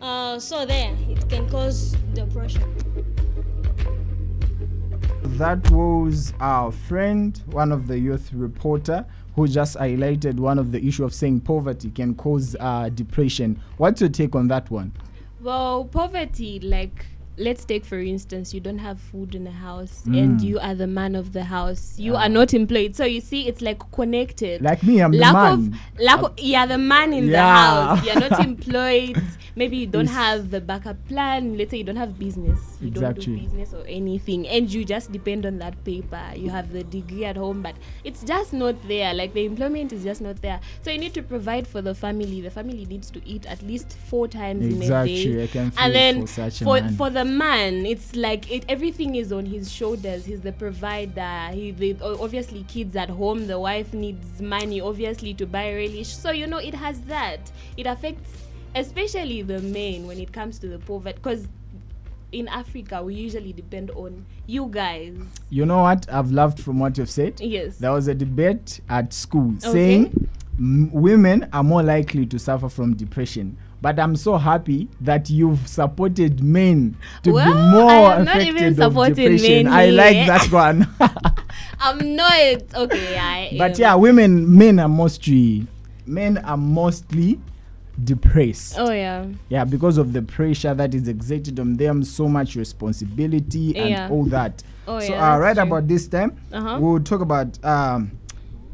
uh, 0.00 0.40
so 0.40 0.66
there 0.66 0.96
it 1.08 1.28
can 1.28 1.48
cause 1.48 1.92
depression. 2.14 2.75
That 5.38 5.70
was 5.70 6.32
our 6.40 6.72
friend 6.72 7.42
one 7.46 7.70
of 7.70 7.86
the 7.88 7.98
youth 7.98 8.32
reporter 8.32 9.04
who 9.34 9.46
just 9.46 9.76
highlighted 9.76 10.36
one 10.36 10.58
of 10.58 10.72
the 10.72 10.82
issue 10.86 11.04
of 11.04 11.12
saying 11.12 11.40
poverty 11.40 11.90
can 11.90 12.14
cause 12.14 12.56
uh, 12.58 12.88
depression. 12.88 13.60
What's 13.76 14.00
your 14.00 14.08
take 14.08 14.34
on 14.34 14.48
that 14.48 14.70
one? 14.70 14.92
Well, 15.42 15.84
poverty, 15.84 16.58
like, 16.60 17.04
let's 17.38 17.64
take 17.64 17.84
for 17.84 17.98
instance, 18.00 18.54
you 18.54 18.60
don't 18.60 18.78
have 18.78 18.98
food 18.98 19.34
in 19.34 19.44
the 19.44 19.50
house 19.50 20.04
and 20.06 20.40
Mm. 20.40 20.42
you 20.42 20.58
are 20.58 20.74
the 20.74 20.86
man 20.86 21.14
of 21.14 21.32
the 21.32 21.44
house. 21.44 21.98
You 21.98 22.16
are 22.16 22.28
not 22.28 22.54
employed. 22.54 22.96
So 22.96 23.04
you 23.04 23.20
see, 23.20 23.46
it's 23.46 23.60
like 23.60 23.80
connected. 23.92 24.62
Like 24.62 24.82
me, 24.82 25.00
I'm 25.00 25.12
the 25.12 25.18
lack 25.18 25.34
man. 25.34 25.52
of 25.52 26.00
lack 26.00 26.22
of 26.22 26.32
yeah 26.38 26.64
the 26.66 26.78
man 26.78 27.12
in 27.12 27.26
Yeah. 27.26 27.32
the 27.32 27.42
house 27.42 28.06
you're 28.06 28.20
not 28.28 28.40
employed 28.50 29.22
maybe 29.54 29.76
you 29.78 29.86
don't 29.86 30.06
Yes. 30.06 30.14
have 30.14 30.50
the 30.50 30.60
backup 30.60 30.96
plan 31.08 31.56
let's 31.56 31.70
say 31.70 31.78
you 31.78 31.84
don't 31.84 31.96
have 31.96 32.18
business 32.18 32.58
you 32.80 32.90
don't 32.90 33.02
Exactly. 33.04 33.36
do 33.36 33.42
business 33.42 33.72
or 33.72 33.84
anything 33.86 34.46
and 34.46 34.70
you 34.72 34.84
just 34.84 35.10
depend 35.12 35.46
on 35.46 35.58
that 35.58 35.82
paper 35.84 36.20
you 36.36 36.50
have 36.50 36.72
the 36.72 36.84
degree 36.84 37.24
at 37.24 37.36
home 37.36 37.62
but 37.62 37.74
it's 38.04 38.22
just 38.22 38.52
not 38.52 38.74
there 38.88 39.14
like 39.14 39.32
the 39.32 39.44
employment 39.46 39.92
is 39.92 40.04
just 40.04 40.20
not 40.20 40.40
there 40.42 40.60
so 40.82 40.90
you 40.90 40.98
need 40.98 41.14
to 41.14 41.22
provide 41.22 41.66
for 41.66 41.80
the 41.80 41.94
family 41.94 42.42
the 42.42 42.50
family 42.50 42.84
needs 42.84 43.10
to 43.10 43.20
eat 43.26 43.46
at 43.46 43.62
least 43.62 43.96
four 44.10 44.28
times 44.28 44.62
in 44.66 44.72
a 44.72 44.76
Exactly, 44.76 45.24
day 45.34 45.44
I 45.44 45.46
can 45.46 45.70
feel 45.70 45.84
and 45.84 45.94
then 45.94 46.20
for 46.20 46.26
such 46.26 46.60
a 46.60 46.64
for, 46.64 46.88
for 46.90 47.08
the 47.10 47.24
man 47.26 47.84
it's 47.86 48.14
like 48.16 48.50
it 48.50 48.64
everything 48.68 49.14
is 49.16 49.32
on 49.32 49.44
his 49.46 49.70
shoulders 49.70 50.24
he's 50.24 50.40
the 50.40 50.52
provider 50.52 51.48
he 51.52 51.70
the, 51.72 51.96
obviously 52.20 52.62
kids 52.64 52.96
at 52.96 53.10
home 53.10 53.46
the 53.46 53.58
wife 53.58 53.92
needs 53.92 54.40
money 54.40 54.80
obviously 54.80 55.34
to 55.34 55.46
buy 55.46 55.72
relish 55.72 56.08
so 56.08 56.30
you 56.30 56.46
know 56.46 56.58
it 56.58 56.74
has 56.74 57.00
that 57.02 57.50
it 57.76 57.86
affects 57.86 58.42
especially 58.74 59.42
the 59.42 59.60
men 59.60 60.06
when 60.06 60.18
it 60.18 60.32
comes 60.32 60.58
to 60.58 60.68
the 60.68 60.78
poverty 60.80 61.16
because 61.16 61.48
in 62.32 62.48
africa 62.48 63.02
we 63.02 63.14
usually 63.14 63.52
depend 63.52 63.90
on 63.92 64.24
you 64.46 64.66
guys 64.70 65.16
You 65.50 65.64
know 65.66 65.82
what? 65.82 66.06
I've 66.12 66.30
loved 66.30 66.60
from 66.60 66.78
what 66.78 66.96
you've 66.98 67.10
said. 67.10 67.40
yes 67.40 67.78
There 67.78 67.92
was 67.92 68.08
a 68.08 68.14
debate 68.14 68.80
at 68.88 69.12
school 69.12 69.52
Okay. 69.58 69.72
saying 69.72 70.28
m- 70.58 70.90
women 70.92 71.48
are 71.52 71.62
more 71.64 71.82
likely 71.82 72.26
to 72.26 72.38
suffer 72.38 72.68
from 72.68 72.94
depression. 72.94 73.56
But 73.86 74.00
I'm 74.00 74.16
so 74.16 74.36
happy 74.36 74.88
that 75.00 75.30
you've 75.30 75.68
supported 75.68 76.42
men 76.42 76.96
to 77.22 77.30
Well, 77.30 77.46
be 77.46 77.76
more 77.78 77.88
I 78.10 78.16
am 78.16 78.24
not 78.24 78.34
affected 78.34 78.56
even 78.56 78.68
of 78.82 78.92
supporting 78.92 79.14
depression. 79.14 79.66
men 79.66 79.72
I 79.72 79.90
like 79.90 80.26
that 80.26 80.50
one. 80.64 80.88
i'm 81.78 82.16
not 82.16 82.62
okay 82.74 83.16
i 83.16 83.54
but 83.58 83.74
am. 83.74 83.80
yeah, 83.80 83.94
women, 83.94 84.58
men 84.58 84.80
are 84.80 84.88
mostly 84.88 85.68
men 86.04 86.38
are 86.38 86.56
mostly 86.56 87.38
depressed. 88.02 88.74
oh 88.76 88.90
yeah 88.90 89.24
Yeah, 89.50 89.64
because 89.64 89.98
of 89.98 90.12
the 90.12 90.22
pressure 90.22 90.74
that 90.74 90.92
is 90.92 91.06
exerted 91.06 91.60
on 91.60 91.76
them, 91.76 92.02
so 92.02 92.26
much 92.28 92.56
responsibility 92.56 93.76
and 93.76 93.90
Yeah. 93.90 94.08
all 94.10 94.24
that. 94.24 94.64
Oh, 94.88 94.98
so, 94.98 95.12
yeah, 95.14 95.34
uh, 95.34 95.38
right 95.38 95.54
true. 95.54 95.62
about 95.62 95.86
this 95.86 96.08
time, 96.08 96.32
Uh-huh. 96.52 96.78
we'll 96.80 97.00
talk 97.04 97.20
about. 97.20 97.64
Um, 97.64 98.10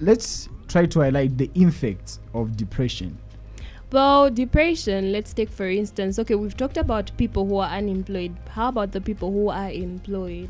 let's 0.01 0.49
try 0.69 0.87
to 0.87 1.01
highlight 1.01 1.37
the 1.37 1.51
effects 1.55 2.19
of 2.33 2.57
depression. 2.57 3.19
Well, 3.93 4.31
depression, 4.31 5.13
let's 5.13 5.35
take 5.35 5.51
for 5.51 5.69
instance, 5.69 6.19
okay, 6.19 6.35
we've 6.35 6.57
talked 6.57 6.79
about 6.79 7.15
people 7.19 7.47
who 7.47 7.59
are 7.59 7.69
unemployed. 7.69 8.35
How 8.49 8.71
about 8.71 8.93
the 8.93 9.03
people 9.03 9.31
who 9.31 9.51
are 9.51 9.71
employed? 9.71 10.49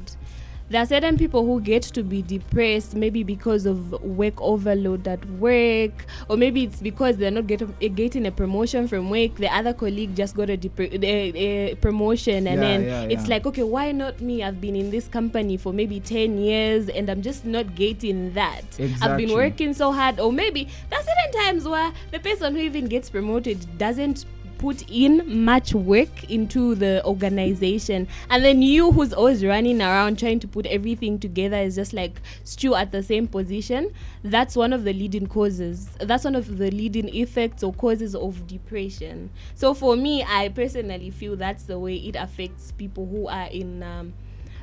There 0.71 0.81
are 0.81 0.87
certain 0.87 1.19
people 1.19 1.45
who 1.45 1.61
get 1.61 1.83
to 1.83 2.03
be 2.03 2.23
depressed 2.23 2.95
maybe 2.95 3.23
because 3.23 3.67
of 3.67 3.93
work 4.03 4.41
overload 4.41 5.07
at 5.07 5.23
work, 5.33 6.07
or 6.31 6.39
maybe 6.39 6.65
it's 6.65 6.81
because 6.81 7.19
they're 7.19 7.31
not 7.31 7.47
get, 7.47 7.61
uh, 7.61 7.67
getting 7.95 8.25
a 8.27 8.31
promotion 8.31 8.89
from 8.89 9.11
work. 9.11 9.35
The 9.37 9.55
other 9.55 9.75
colleague 9.75 10.17
just 10.17 10.35
got 10.35 10.49
a, 10.49 10.57
depre- 10.57 11.03
a, 11.05 11.73
a 11.73 11.75
promotion, 11.77 12.47
and 12.47 12.61
Yeah, 12.63 12.69
then 12.69 12.85
yeah, 12.85 13.03
it's 13.03 13.25
yeah. 13.25 13.35
like, 13.35 13.47
okay, 13.47 13.63
why 13.65 13.93
not 13.93 14.21
me? 14.23 14.43
I've 14.43 14.61
been 14.63 14.75
in 14.77 14.91
this 14.91 15.09
company 15.09 15.59
for 15.59 15.75
maybe 15.75 16.01
10 16.01 16.39
years 16.39 16.89
and 16.89 17.11
I'm 17.11 17.21
just 17.21 17.45
not 17.45 17.75
getting 17.75 18.33
that. 18.33 18.65
I've 19.03 19.19
been 19.19 19.33
working 19.35 19.75
so 19.75 19.93
hard, 19.93 20.21
or 20.21 20.33
maybe 20.33 20.69
there 20.89 20.99
are 20.99 21.03
certain 21.03 21.43
times 21.45 21.69
where 21.69 21.93
the 22.13 22.19
person 22.19 22.55
who 22.55 22.61
even 22.63 22.87
gets 22.87 23.11
promoted 23.11 23.77
doesn't 23.77 24.25
put 24.63 24.89
in 24.89 25.45
much 25.45 25.75
work 25.75 26.31
into 26.31 26.77
the 26.77 27.05
organization. 27.05 28.07
And 28.31 28.45
then 28.45 28.63
you 28.63 28.93
who's 28.93 29.13
always 29.13 29.45
running 29.45 29.83
around 29.83 30.21
trying 30.21 30.39
to 30.39 30.47
put 30.47 30.67
everything 30.67 31.19
together 31.19 31.57
is 31.57 31.75
just 31.75 31.93
like 31.93 32.23
stew 32.45 32.77
at 32.77 32.93
the 32.93 33.03
same 33.03 33.27
position. 33.27 33.93
That's 34.23 34.55
one 34.55 34.73
of 34.73 34.85
the 34.85 34.93
leading 34.93 35.27
causes. 35.27 35.91
That's 35.99 36.23
one 36.23 36.37
of 36.37 36.59
the 36.59 36.71
leading 36.71 37.13
effects 37.13 37.65
or 37.65 37.73
causes 37.73 38.15
of 38.15 38.47
depression. 38.47 39.31
So 39.57 39.75
for 39.75 39.97
me 39.97 40.23
i 40.23 40.49
personally 40.49 41.11
feel 41.11 41.35
that's 41.35 41.65
the 41.65 41.77
way 41.77 41.97
it 41.97 42.15
affects 42.15 42.71
people 42.71 43.07
who 43.07 43.27
are 43.27 43.49
in 43.49 43.83
um, 43.83 44.13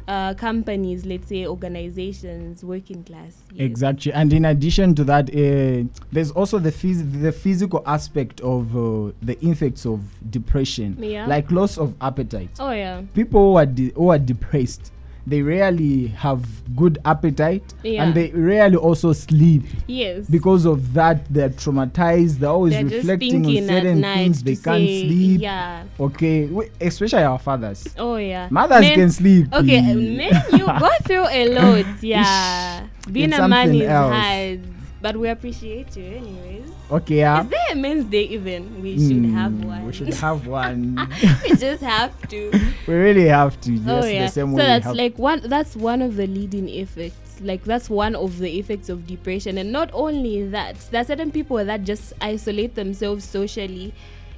uh, 0.10 0.34
companies 0.34 1.06
let's 1.06 1.28
say 1.28 1.46
organizations 1.46 2.64
working 2.64 3.04
class 3.04 3.44
yes. 3.54 3.66
Exactly, 3.66 4.12
and 4.12 4.34
in 4.34 4.44
addition 4.46 4.96
to 4.96 5.04
that, 5.04 5.30
uh, 5.30 5.88
there's 6.12 6.32
also 6.32 6.58
the 6.60 6.72
phys- 6.72 7.22
the 7.22 7.32
physical 7.32 7.84
aspect 7.86 8.42
of 8.42 8.76
uh, 8.76 9.12
the 9.22 9.38
effects 9.46 9.86
of 9.86 10.00
depression, 10.32 10.98
Yeah. 11.00 11.28
like 11.28 11.52
loss 11.52 11.78
of 11.78 11.94
appetite. 12.02 12.50
oh 12.60 12.72
yeah 12.72 13.04
People 13.14 13.52
who 13.52 13.58
are 13.58 13.66
de- 13.68 13.92
who 13.92 14.10
are 14.10 14.20
depressed, 14.20 14.92
they 15.30 15.42
rarely 15.42 16.08
have 16.08 16.42
good 16.76 16.98
appetite, 17.06 17.64
Yeah. 17.84 18.04
and 18.04 18.14
they 18.14 18.30
rarely 18.32 18.76
also 18.78 19.14
sleep. 19.14 19.64
yes. 19.88 20.28
Because 20.30 20.66
of 20.66 20.94
that 20.94 21.26
they're 21.34 21.50
traumatized 21.50 22.40
they're 22.40 22.50
always 22.50 22.74
They're 22.74 22.86
reflecting 22.86 23.46
on 23.46 23.68
certain 23.68 24.02
things 24.02 24.44
they 24.44 24.56
can't 24.56 24.86
say, 24.86 25.06
sleep. 25.08 25.42
yeah. 25.42 25.84
Okay 26.00 26.48
w- 26.48 26.70
especially 26.82 27.24
our 27.24 27.40
fathers. 27.40 27.88
Oh 27.98 28.16
yeah. 28.18 28.48
Mothers 28.52 28.82
Men- 28.82 28.96
can 28.96 29.10
sleep 29.12 29.48
okay 29.54 29.82
men 29.96 30.32
you 30.54 30.66
go 30.66 30.90
through 31.04 31.28
a 31.30 31.42
lot 31.54 31.86
yeah. 32.04 32.88
Being 33.12 33.30
It's 33.30 33.40
a 33.40 33.48
man 33.48 33.74
is 33.74 33.82
else. 33.90 34.14
hard 34.14 34.60
but 35.02 35.16
we 35.18 35.30
appreciate 35.30 35.96
you 35.96 36.06
anyways. 36.06 36.72
Okay 36.92 37.18
yeah. 37.18 37.44
Is 37.44 37.50
there 37.50 37.60
a 37.72 37.76
men's 37.76 38.06
day 38.06 38.24
even? 38.24 38.82
We 38.82 38.98
should 38.98 39.26
have 39.32 39.52
Mm, 39.52 39.66
one. 39.66 39.86
we 39.86 39.94
should 39.94 40.14
have 40.14 40.48
one. 40.62 40.98
We 41.44 41.56
just 41.56 41.82
have 41.84 42.12
to. 42.30 42.52
We 42.88 42.94
really 42.96 43.28
have 43.28 43.60
to 43.62 43.72
oh 43.88 44.06
yeah. 44.06 44.26
the 44.26 44.32
same 44.32 44.52
so 44.52 44.58
way 44.58 44.64
we 44.64 44.68
that's 44.68 44.86
have 44.86 44.96
like 44.96 45.18
one 45.20 45.42
that's 45.46 45.76
one 45.76 46.02
of 46.02 46.16
the 46.16 46.28
leading 46.28 46.68
effects. 46.70 47.40
Like 47.42 47.64
that's 47.64 47.90
one 47.90 48.16
of 48.16 48.40
the 48.40 48.58
effects 48.60 48.90
of 48.90 49.06
depression. 49.08 49.58
And 49.58 49.72
not 49.72 49.90
only 49.94 50.48
that 50.50 50.76
there 50.92 51.02
are 51.02 51.06
certain 51.06 51.32
people 51.32 51.64
that 51.64 51.84
just 51.84 52.14
isolate 52.22 52.76
themselves 52.76 53.24
socially 53.24 53.94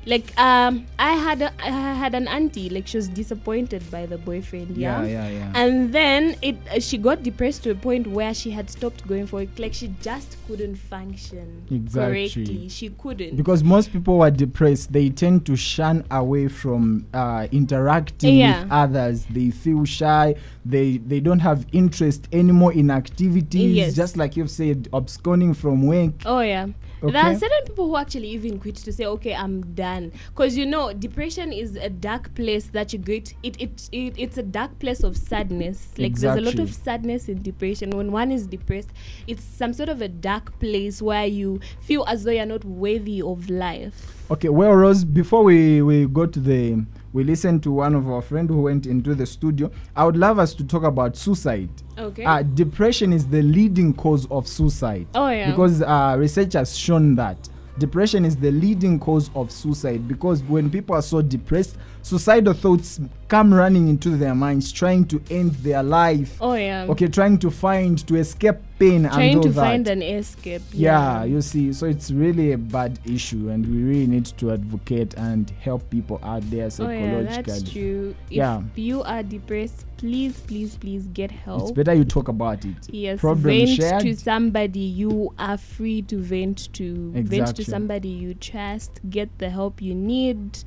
like 0.07 0.35
um 0.39 0.85
i 0.97 1.13
had 1.13 1.41
a, 1.43 1.53
i 1.63 1.69
had 1.69 2.15
an 2.15 2.27
auntie 2.27 2.69
like 2.69 2.87
she 2.87 2.97
was 2.97 3.07
disappointed 3.07 3.83
by 3.91 4.03
the 4.07 4.17
boyfriend 4.17 4.75
yeah, 4.75 5.03
yeah? 5.03 5.27
yeah 5.27 5.29
yeah. 5.29 5.51
And 5.53 5.93
then 5.93 6.35
it 6.41 6.57
uh, 6.75 6.79
she 6.79 6.97
got 6.97 7.21
depressed 7.21 7.61
to 7.63 7.69
a 7.71 7.75
point 7.75 8.07
where 8.07 8.33
she 8.33 8.49
had 8.49 8.69
stopped 8.69 9.07
going 9.07 9.27
for 9.27 9.43
it 9.43 9.59
like 9.59 9.73
she 9.75 9.89
just 10.01 10.37
couldn't 10.47 10.77
function 10.77 11.65
Exactly. 11.69 12.29
correctly. 12.29 12.69
She 12.69 12.89
couldn't. 12.89 13.35
Because 13.35 13.63
most 13.63 13.91
people 13.93 14.15
who 14.15 14.21
are 14.21 14.31
depressed. 14.31 14.91
They 14.91 15.09
tend 15.09 15.45
to 15.45 15.55
shun 15.55 16.03
away 16.09 16.47
from 16.47 17.05
uh, 17.13 17.47
interacting 17.51 18.37
Yeah. 18.37 18.63
with 18.63 18.71
others. 18.71 19.25
They 19.29 19.51
feel 19.51 19.85
shy. 19.85 20.35
They 20.65 20.97
they 20.97 21.19
don't 21.19 21.39
have 21.39 21.65
interest 21.71 22.27
anymore 22.31 22.73
in 22.73 22.89
activities. 22.91 23.75
Yes. 23.75 23.95
just 23.95 24.17
like 24.17 24.35
you've 24.37 24.51
said 24.51 24.89
absconding 24.93 25.53
from 25.53 25.85
work. 25.85 26.13
Oh 26.25 26.41
yeah. 26.41 26.67
There 27.03 27.17
are 27.17 27.33
certain 27.35 27.63
people 27.65 27.87
who 27.87 27.97
actually 27.97 28.27
even 28.37 28.59
quit 28.59 28.75
to 28.75 28.93
say, 28.93 29.05
"Okay, 29.05 29.33
I'm 29.33 29.55
done," 29.73 29.90
because 29.99 30.57
you 30.57 30.65
know, 30.65 30.93
depression 30.93 31.51
is 31.51 31.75
a 31.75 31.89
dark 31.89 32.33
place 32.35 32.67
that 32.67 32.93
you 32.93 32.99
get. 32.99 33.33
It 33.43 33.61
it, 33.61 33.89
it 33.91 34.13
it's 34.17 34.37
a 34.37 34.43
dark 34.43 34.79
place 34.79 35.03
of 35.03 35.17
sadness. 35.17 35.89
Like 35.97 36.15
there's 36.15 36.37
a 36.37 36.41
lot 36.41 36.59
of 36.59 36.73
sadness 36.73 37.29
in 37.29 37.41
depression. 37.41 37.91
When 37.91 38.11
one 38.11 38.31
is 38.31 38.47
depressed, 38.47 38.89
it's 39.27 39.43
some 39.43 39.73
sort 39.73 39.89
of 39.89 40.01
a 40.01 40.07
dark 40.07 40.57
place 40.59 41.01
where 41.01 41.25
you 41.25 41.59
feel 41.81 42.05
as 42.07 42.23
though 42.23 42.31
you're 42.31 42.45
not 42.45 42.65
worthy 42.65 43.21
of 43.21 43.49
life. 43.49 44.21
Okay, 44.31 44.47
well, 44.47 44.71
Rose, 44.71 45.03
before 45.03 45.43
we, 45.43 45.81
we 45.81 46.05
go 46.05 46.25
to 46.25 46.39
the, 46.39 46.85
we 47.11 47.25
listen 47.25 47.59
to 47.59 47.71
one 47.71 47.93
of 47.93 48.09
our 48.09 48.21
friend 48.21 48.49
who 48.49 48.61
went 48.61 48.85
into 48.85 49.13
the 49.13 49.25
studio. 49.25 49.69
I 49.93 50.05
would 50.05 50.15
love 50.15 50.39
us 50.39 50.53
to 50.53 50.63
talk 50.63 50.83
about 50.83 51.17
suicide. 51.17 51.69
Okay. 51.97 52.23
Uh, 52.23 52.41
depression 52.41 53.11
is 53.11 53.27
the 53.27 53.41
leading 53.41 53.93
cause 53.93 54.27
of 54.31 54.47
suicide. 54.47 55.07
Oh, 55.15 55.27
yeah. 55.27 55.51
Because 55.51 55.81
uh, 55.81 56.15
research 56.17 56.53
has 56.53 56.77
shown 56.77 57.15
that 57.15 57.49
depression 57.77 58.25
is 58.25 58.35
the 58.35 58.51
leading 58.51 58.99
cause 58.99 59.29
of 59.35 59.51
suicide 59.51 60.07
because 60.07 60.43
when 60.43 60.69
people 60.69 60.95
are 60.95 61.01
so 61.01 61.21
depressed, 61.21 61.77
suicidal 62.01 62.53
thoughts 62.53 62.99
come 63.27 63.53
running 63.53 63.87
into 63.87 64.17
their 64.17 64.35
minds, 64.35 64.71
trying 64.71 65.05
to 65.05 65.21
end 65.29 65.51
their 65.55 65.81
life. 65.83 66.37
oh 66.41 66.53
yeah. 66.53 66.85
Okay, 66.89 67.07
trying 67.07 67.37
to 67.39 67.49
find 67.51 68.05
to 68.07 68.15
escape 68.15 68.55
pain 68.77 69.03
Trying 69.03 69.33
and 69.35 69.43
to 69.43 69.49
that. 69.49 69.61
find 69.61 69.87
an 69.87 70.01
escape. 70.01 70.61
Yeah, 70.73 71.23
you 71.23 71.41
see, 71.41 71.71
so 71.71 71.85
it's 71.85 72.11
really 72.11 72.51
a 72.53 72.57
bad 72.57 72.99
issue, 73.05 73.49
and 73.49 73.65
we 73.65 73.83
really 73.83 74.07
need 74.07 74.25
to 74.25 74.51
advocate 74.51 75.13
and 75.15 75.49
help 75.61 75.87
people 75.89 76.19
out 76.23 76.41
there 76.49 76.69
psychologically. 76.69 77.15
Oh 77.15 77.21
yeah, 77.21 77.41
that's 77.43 77.71
true. 77.71 78.15
If 78.29 78.31
Yeah. 78.37 78.61
you 78.75 79.03
are 79.03 79.23
depressed, 79.23 79.85
please, 79.97 80.39
please, 80.41 80.75
please 80.75 81.07
get 81.13 81.31
help. 81.31 81.61
It's 81.61 81.71
better 81.71 81.93
you 81.93 82.03
talk 82.03 82.27
about 82.27 82.65
it. 82.65 82.89
Yes, 82.89 83.19
Problem 83.21 83.43
vent 83.55 83.69
shared. 83.69 84.01
to 84.01 84.15
somebody 84.15 84.79
you 84.79 85.33
are 85.39 85.57
free 85.57 86.01
to 86.03 86.17
vent 86.17 86.73
to. 86.73 87.11
Vent 87.13 87.55
to 87.55 87.63
somebody 87.63 88.09
you 88.09 88.33
trust. 88.33 88.99
Get 89.09 89.29
the 89.37 89.49
help 89.51 89.81
you 89.81 89.93
need. 89.95 90.57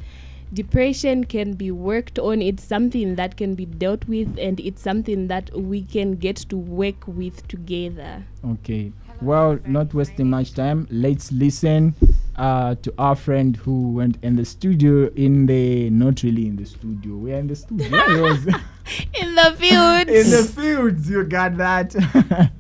Depression 0.55 1.25
can 1.25 1.55
be 1.55 1.71
worked 1.71 2.19
on. 2.19 2.41
It's 2.41 2.63
something 2.63 3.17
that 3.17 3.37
can 3.37 3.55
be 3.57 3.67
dealt 3.67 4.07
with, 4.07 4.39
and 4.39 4.61
it's 4.61 4.81
something 4.81 5.27
that 5.27 5.51
we 5.55 5.83
can 5.83 6.13
get 6.17 6.37
to 6.49 6.57
work 6.57 7.07
with 7.09 7.47
together. 7.49 8.25
Okay. 8.45 8.93
well, 9.21 9.59
not 9.67 9.93
wasting 9.95 10.31
much 10.31 10.55
time, 10.55 10.87
let's 10.91 11.33
listen 11.33 11.95
uh, 12.37 12.75
to 12.83 12.93
our 12.99 13.17
friend 13.17 13.57
who 13.57 13.93
went 13.93 14.19
in 14.23 14.37
the 14.37 14.45
studio. 14.45 15.09
In 15.17 15.47
the 15.47 15.91
not 15.91 16.23
really 16.23 16.47
in 16.47 16.57
the 16.57 16.67
studio, 16.67 17.17
we 17.17 17.33
are 17.33 17.39
in 17.39 17.49
the 17.49 17.57
studio. 17.57 17.89
He 18.15 18.21
was 18.21 18.47
In 18.47 19.35
the 19.35 19.57
fields. 19.59 20.11
in 20.11 20.31
the 20.31 20.45
fields. 20.55 21.09
You 21.11 21.25
got 21.25 21.57
that. 21.57 22.51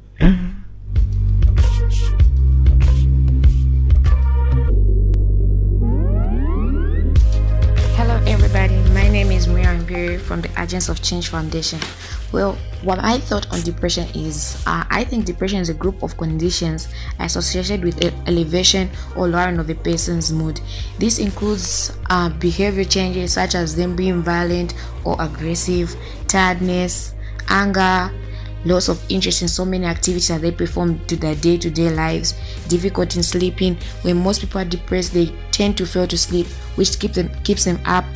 from 9.94 10.40
the 10.40 10.50
Agents 10.60 10.88
of 10.88 11.02
Change 11.02 11.28
Foundation. 11.28 11.78
Well, 12.32 12.58
what 12.82 12.98
I 12.98 13.18
thought 13.18 13.50
on 13.52 13.60
depression 13.62 14.08
is 14.14 14.62
uh, 14.66 14.84
I 14.90 15.04
think 15.04 15.24
depression 15.24 15.60
is 15.60 15.68
a 15.68 15.74
group 15.74 16.02
of 16.02 16.16
conditions 16.16 16.88
associated 17.20 17.84
with 17.84 18.02
elevation 18.26 18.90
or 19.16 19.28
lowering 19.28 19.58
of 19.58 19.70
a 19.70 19.74
person's 19.74 20.32
mood. 20.32 20.60
This 20.98 21.18
includes 21.18 21.92
uh, 22.10 22.28
behavior 22.28 22.84
changes 22.84 23.32
such 23.32 23.54
as 23.54 23.76
them 23.76 23.94
being 23.96 24.22
violent 24.22 24.74
or 25.04 25.16
aggressive, 25.20 25.94
tiredness, 26.28 27.14
anger, 27.48 28.10
loss 28.64 28.88
of 28.88 29.02
interest 29.10 29.42
in 29.42 29.48
so 29.48 29.64
many 29.64 29.84
activities 29.84 30.28
that 30.28 30.40
they 30.40 30.50
perform 30.50 30.98
to 31.06 31.16
their 31.16 31.34
day-to-day 31.34 31.90
lives 31.90 32.34
difficulty 32.68 33.18
in 33.18 33.22
sleeping 33.22 33.76
when 34.02 34.22
most 34.22 34.40
people 34.40 34.58
are 34.58 34.64
depressed 34.64 35.12
they 35.12 35.26
tend 35.52 35.76
to 35.76 35.84
fail 35.84 36.06
to 36.06 36.16
sleep 36.16 36.46
which 36.76 36.98
keep 36.98 37.12
them 37.12 37.30
keeps 37.44 37.64
them 37.64 37.78
up 37.84 38.06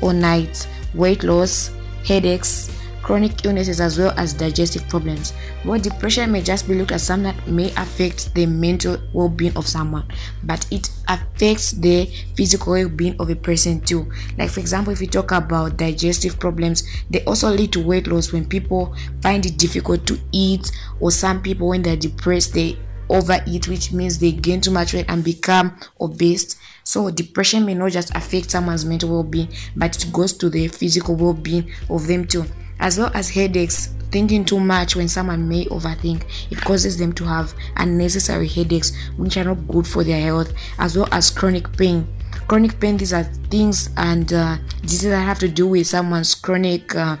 all 0.00 0.12
night 0.12 0.66
weight 0.98 1.22
loss 1.24 1.70
headaches 2.04 2.70
chronic 3.08 3.46
illnesses 3.46 3.80
as 3.80 3.98
well 3.98 4.12
as 4.18 4.34
digestive 4.34 4.86
problems. 4.86 5.32
While 5.62 5.80
depression 5.80 6.30
may 6.30 6.42
just 6.42 6.68
be 6.68 6.74
looked 6.74 6.92
at 6.92 7.00
something 7.00 7.32
that 7.32 7.48
may 7.48 7.70
affect 7.70 8.34
the 8.34 8.44
mental 8.44 8.98
well-being 9.14 9.56
of 9.56 9.66
someone 9.66 10.04
but 10.44 10.66
it 10.70 10.90
affects 11.08 11.70
the 11.70 12.04
physical 12.34 12.74
well-being 12.74 13.16
of 13.18 13.30
a 13.30 13.34
person 13.34 13.80
too. 13.80 14.12
Like 14.36 14.50
for 14.50 14.60
example 14.60 14.92
if 14.92 15.00
we 15.00 15.06
talk 15.06 15.32
about 15.32 15.78
digestive 15.78 16.38
problems 16.38 16.86
they 17.08 17.24
also 17.24 17.48
lead 17.48 17.72
to 17.72 17.82
weight 17.82 18.06
loss 18.06 18.30
when 18.30 18.44
people 18.46 18.94
find 19.22 19.46
it 19.46 19.56
difficult 19.56 20.06
to 20.08 20.18
eat 20.32 20.70
or 21.00 21.10
some 21.10 21.40
people 21.40 21.68
when 21.68 21.80
they're 21.80 21.96
depressed 21.96 22.52
they 22.52 22.76
overeat 23.08 23.68
which 23.68 23.90
means 23.90 24.18
they 24.18 24.32
gain 24.32 24.60
too 24.60 24.70
much 24.70 24.92
weight 24.92 25.06
and 25.08 25.24
become 25.24 25.74
obese 25.98 26.57
so 26.88 27.10
depression 27.10 27.66
may 27.66 27.74
not 27.74 27.92
just 27.92 28.14
affect 28.16 28.50
someone's 28.50 28.86
mental 28.86 29.10
well-being 29.10 29.46
but 29.76 29.94
it 30.02 30.10
goes 30.10 30.32
to 30.32 30.48
the 30.48 30.68
physical 30.68 31.14
well-being 31.16 31.70
of 31.90 32.06
them 32.06 32.26
too. 32.26 32.46
As 32.80 32.96
well 32.96 33.10
as 33.12 33.28
headaches 33.28 33.88
thinking 34.10 34.42
too 34.42 34.58
much 34.58 34.96
when 34.96 35.06
someone 35.06 35.46
may 35.46 35.66
overthink 35.66 36.24
it 36.50 36.58
causes 36.62 36.96
them 36.96 37.12
to 37.12 37.24
have 37.24 37.52
unnecessary 37.76 38.48
headaches 38.48 38.96
which 39.18 39.36
are 39.36 39.44
not 39.44 39.68
good 39.68 39.86
for 39.86 40.02
their 40.02 40.18
health 40.22 40.54
as 40.78 40.96
well 40.96 41.06
as 41.12 41.30
chronic 41.30 41.70
pain. 41.76 42.08
Chronic 42.46 42.80
pain 42.80 42.96
these 42.96 43.12
are 43.12 43.24
things 43.24 43.90
and 43.98 44.32
uh, 44.32 44.56
diseases 44.80 45.10
that 45.10 45.20
have 45.20 45.38
to 45.40 45.48
do 45.48 45.66
with 45.66 45.86
someone's 45.86 46.34
chronic 46.34 46.94
uh, 46.94 47.18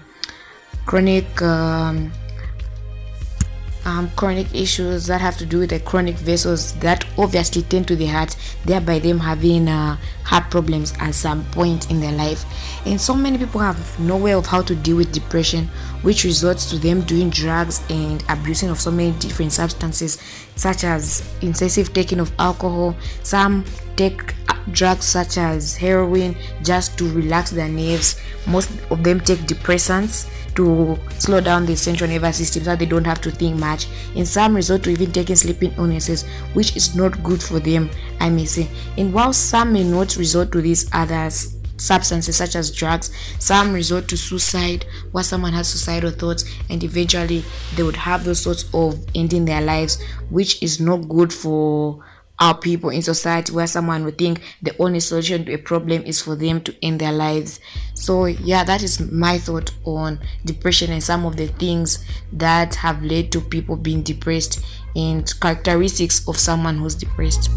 chronic 0.86 1.42
um, 1.42 2.10
um, 3.88 4.10
chronic 4.16 4.54
issues 4.54 5.06
that 5.06 5.20
have 5.20 5.38
to 5.38 5.46
do 5.46 5.60
with 5.60 5.70
the 5.70 5.80
chronic 5.80 6.16
vessels 6.16 6.74
that 6.80 7.04
obviously 7.16 7.62
tend 7.62 7.88
to 7.88 7.96
the 7.96 8.06
heart, 8.06 8.36
thereby 8.66 8.98
them 8.98 9.18
having 9.18 9.66
uh, 9.66 9.96
heart 10.24 10.50
problems 10.50 10.92
at 11.00 11.14
some 11.14 11.42
point 11.52 11.90
in 11.90 12.00
their 12.00 12.12
life. 12.12 12.44
And 12.86 13.00
so 13.00 13.14
many 13.14 13.38
people 13.38 13.60
have 13.62 13.98
no 13.98 14.18
way 14.18 14.34
of 14.34 14.46
how 14.46 14.60
to 14.62 14.74
deal 14.74 14.98
with 14.98 15.12
depression, 15.12 15.68
which 16.02 16.24
results 16.24 16.68
to 16.70 16.78
them 16.78 17.00
doing 17.00 17.30
drugs 17.30 17.80
and 17.88 18.22
abusing 18.28 18.68
of 18.68 18.78
so 18.78 18.90
many 18.90 19.12
different 19.18 19.52
substances, 19.52 20.18
such 20.54 20.84
as 20.84 21.26
excessive 21.40 21.94
taking 21.94 22.20
of 22.20 22.30
alcohol. 22.38 22.94
Some 23.22 23.64
take 23.96 24.34
drugs 24.72 25.04
such 25.04 25.38
as 25.38 25.76
heroin 25.76 26.36
just 26.62 26.98
to 26.98 27.10
relax 27.12 27.50
their 27.50 27.68
nerves. 27.68 28.20
Most 28.46 28.70
of 28.90 29.04
them 29.04 29.20
take 29.20 29.40
depressants 29.40 30.28
to 30.54 30.98
slow 31.18 31.40
down 31.40 31.66
the 31.66 31.76
central 31.76 32.10
nervous 32.10 32.36
system 32.36 32.64
so 32.64 32.74
they 32.74 32.86
don't 32.86 33.04
have 33.04 33.20
to 33.20 33.30
think 33.30 33.58
much. 33.58 33.86
In 34.14 34.26
some 34.26 34.56
resort 34.56 34.82
to 34.84 34.90
even 34.90 35.12
taking 35.12 35.36
sleeping 35.36 35.72
illnesses, 35.78 36.24
which 36.54 36.76
is 36.76 36.96
not 36.96 37.22
good 37.22 37.42
for 37.42 37.60
them, 37.60 37.90
I 38.20 38.28
may 38.30 38.44
say. 38.44 38.68
And 38.96 39.12
while 39.12 39.32
some 39.32 39.72
may 39.72 39.84
not 39.84 40.16
resort 40.16 40.50
to 40.52 40.60
these 40.60 40.88
others 40.92 41.54
substances 41.80 42.36
such 42.36 42.56
as 42.56 42.74
drugs, 42.74 43.10
some 43.38 43.72
resort 43.72 44.08
to 44.08 44.16
suicide 44.16 44.84
where 45.12 45.24
someone 45.24 45.52
has 45.52 45.68
suicidal 45.68 46.10
thoughts 46.10 46.44
and 46.68 46.82
eventually 46.82 47.44
they 47.76 47.82
would 47.82 47.96
have 47.96 48.24
those 48.24 48.44
thoughts 48.44 48.68
of 48.74 48.98
ending 49.14 49.44
their 49.44 49.60
lives, 49.60 50.02
which 50.30 50.62
is 50.62 50.80
not 50.80 51.08
good 51.08 51.32
for 51.32 52.04
our 52.40 52.56
people 52.56 52.90
in 52.90 53.02
society 53.02 53.52
where 53.52 53.66
someone 53.66 54.04
would 54.04 54.16
think 54.16 54.40
the 54.62 54.74
only 54.78 55.00
solution 55.00 55.44
to 55.44 55.54
a 55.54 55.58
problem 55.58 56.02
is 56.04 56.20
for 56.20 56.36
them 56.36 56.60
to 56.60 56.74
end 56.82 57.00
their 57.00 57.12
lives. 57.12 57.58
So, 57.94 58.26
yeah, 58.26 58.62
that 58.64 58.82
is 58.82 59.00
my 59.00 59.38
thought 59.38 59.72
on 59.84 60.20
depression 60.44 60.92
and 60.92 61.02
some 61.02 61.26
of 61.26 61.36
the 61.36 61.48
things 61.48 62.04
that 62.32 62.76
have 62.76 63.02
led 63.02 63.32
to 63.32 63.40
people 63.40 63.76
being 63.76 64.02
depressed 64.02 64.64
and 64.94 65.28
characteristics 65.40 66.26
of 66.28 66.38
someone 66.38 66.78
who's 66.78 66.94
depressed. 66.94 67.50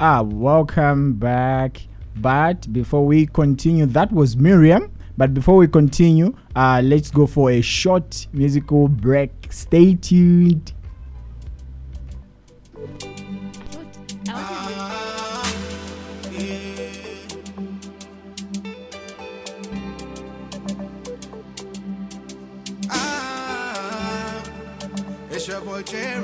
Ah, 0.00 0.22
welcome 0.22 1.14
back. 1.14 1.82
But 2.16 2.72
before 2.72 3.06
we 3.06 3.26
continue, 3.26 3.86
that 3.86 4.12
was 4.12 4.36
Miriam. 4.36 4.93
But 5.16 5.32
before 5.32 5.56
we 5.56 5.68
continue, 5.68 6.34
uh, 6.56 6.80
let's 6.84 7.10
go 7.10 7.26
for 7.26 7.50
a 7.50 7.60
short 7.60 8.26
musical 8.32 8.88
break. 8.88 9.30
Stay 9.50 9.94
tuned. 9.94 10.72
Ah, 22.90 24.42
it's 25.30 25.46
your 25.48 25.60
boy 25.60 25.82
J 25.82 26.20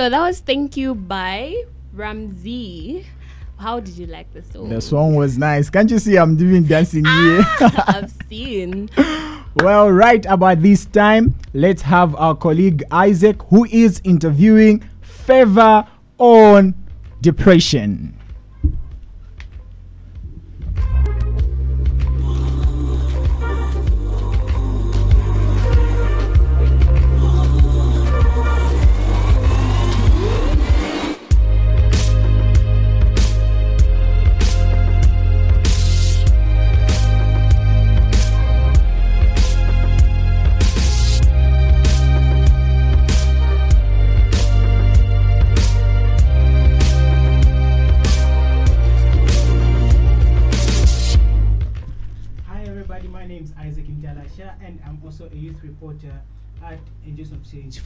So 0.00 0.08
that 0.08 0.20
was 0.22 0.40
Thank 0.40 0.78
You 0.78 0.94
by 0.94 1.62
Ramsey. 1.92 3.04
How 3.58 3.80
did 3.80 3.98
you 3.98 4.06
like 4.06 4.32
the 4.32 4.42
song? 4.42 4.70
The 4.70 4.80
song 4.80 5.14
was 5.14 5.36
nice. 5.36 5.68
Can't 5.68 5.90
you 5.90 5.98
see 5.98 6.16
I'm 6.16 6.36
doing 6.36 6.62
dancing 6.64 7.04
ah, 7.06 7.54
here? 7.58 7.70
I've 7.86 8.10
seen. 8.30 8.88
Well, 9.56 9.92
right 9.92 10.24
about 10.24 10.62
this 10.62 10.86
time, 10.86 11.34
let's 11.52 11.82
have 11.82 12.14
our 12.14 12.34
colleague 12.34 12.82
Isaac, 12.90 13.42
who 13.50 13.66
is 13.66 14.00
interviewing 14.02 14.82
Favor 15.02 15.86
on 16.16 16.74
depression. 17.20 18.18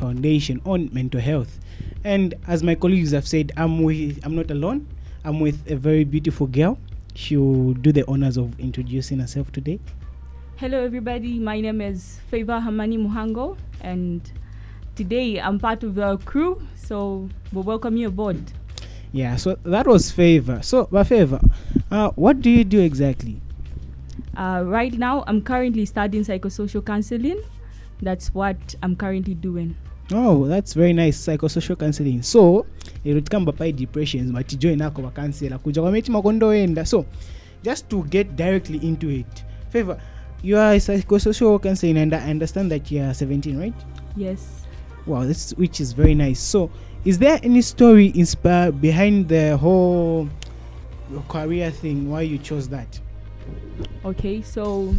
Foundation 0.05 0.61
on 0.67 0.91
mental 0.93 1.21
health. 1.21 1.59
And 2.05 2.35
as 2.47 2.63
my 2.63 2.75
colleagues 2.75 3.13
have 3.13 3.27
said, 3.27 3.53
I'm 3.57 3.83
with 3.83 4.21
I'm 4.23 4.37
not 4.37 4.51
alone. 4.51 4.87
I'm 5.25 5.41
with 5.41 5.71
a 5.71 5.77
very 5.77 6.05
beautiful 6.05 6.47
girl. 6.47 6.79
She'll 7.15 7.73
do 7.73 7.91
the 7.91 8.05
honors 8.07 8.37
of 8.37 8.61
introducing 8.61 9.19
herself 9.21 9.51
today. 9.51 9.81
Hello, 10.57 10.85
everybody. 10.85 11.39
My 11.39 11.59
name 11.61 11.81
is 11.81 12.21
Favor 12.31 12.61
Hamani 12.61 12.99
Muhango, 12.99 13.57
and 13.81 14.21
today 14.95 15.41
I'm 15.41 15.59
part 15.59 15.83
of 15.83 15.95
the 15.95 16.19
crew, 16.19 16.61
so 16.77 17.31
we'll 17.53 17.65
welcome 17.65 17.97
you 17.97 18.09
aboard. 18.09 18.37
Yeah, 19.13 19.37
so 19.37 19.57
that 19.65 19.87
was 19.87 20.11
favor. 20.11 20.61
So, 20.63 20.87
but 20.93 21.05
favor, 21.05 21.41
uh, 21.91 22.11
what 22.11 22.43
do 22.43 22.51
you 22.51 22.65
do 22.65 22.81
exactly? 22.81 23.41
Uh, 24.37 24.65
right 24.67 24.93
now, 24.93 25.25
I'm 25.27 25.41
currently 25.41 25.87
studying 25.87 26.25
psychosocial 26.25 26.85
counseling. 26.85 27.41
That's 28.03 28.35
what 28.35 28.75
I'm 28.83 28.97
currently 28.97 29.35
doing. 29.35 29.77
Oh, 30.13 30.47
that's 30.47 30.75
very 30.75 30.93
nice 30.93 31.17
psychosocial 31.17 31.79
counseling. 31.79 32.23
So, 32.23 32.67
lero 33.05 33.21
tikamba 33.21 33.53
pai 33.57 33.73
depressions 33.73 34.31
bakansela 34.31 35.59
kuja 35.59 35.83
kwametima 35.83 36.23
kondoenda. 36.23 36.87
So, 36.87 37.07
just 37.63 37.89
to 37.89 38.03
get 38.03 38.37
directly 38.37 38.79
into 38.87 39.09
it. 39.09 39.45
Favor, 39.71 39.99
you 40.43 40.59
are 40.59 40.75
a 40.75 40.77
psychosocial 40.79 41.59
counseling 41.63 41.97
and 41.97 42.15
I 42.15 42.31
understand 42.31 42.71
that 42.71 42.91
you 42.91 43.03
are 43.03 43.15
17, 43.15 43.59
right? 43.59 43.75
Yes. 44.17 44.67
Wow, 45.07 45.25
this 45.25 45.53
which 45.57 45.81
is 45.81 45.93
very 45.93 46.15
nice. 46.15 46.41
So, 46.41 46.71
is 47.05 47.19
there 47.19 47.41
any 47.43 47.63
story 47.63 48.13
inspired 48.15 48.81
behind 48.81 49.29
the 49.29 49.57
whole 49.57 50.29
career 51.29 51.71
thing? 51.71 52.11
Why 52.11 52.23
you 52.23 52.39
chose 52.39 52.69
that? 52.69 53.01
Okay, 54.05 54.43
so 54.43 54.95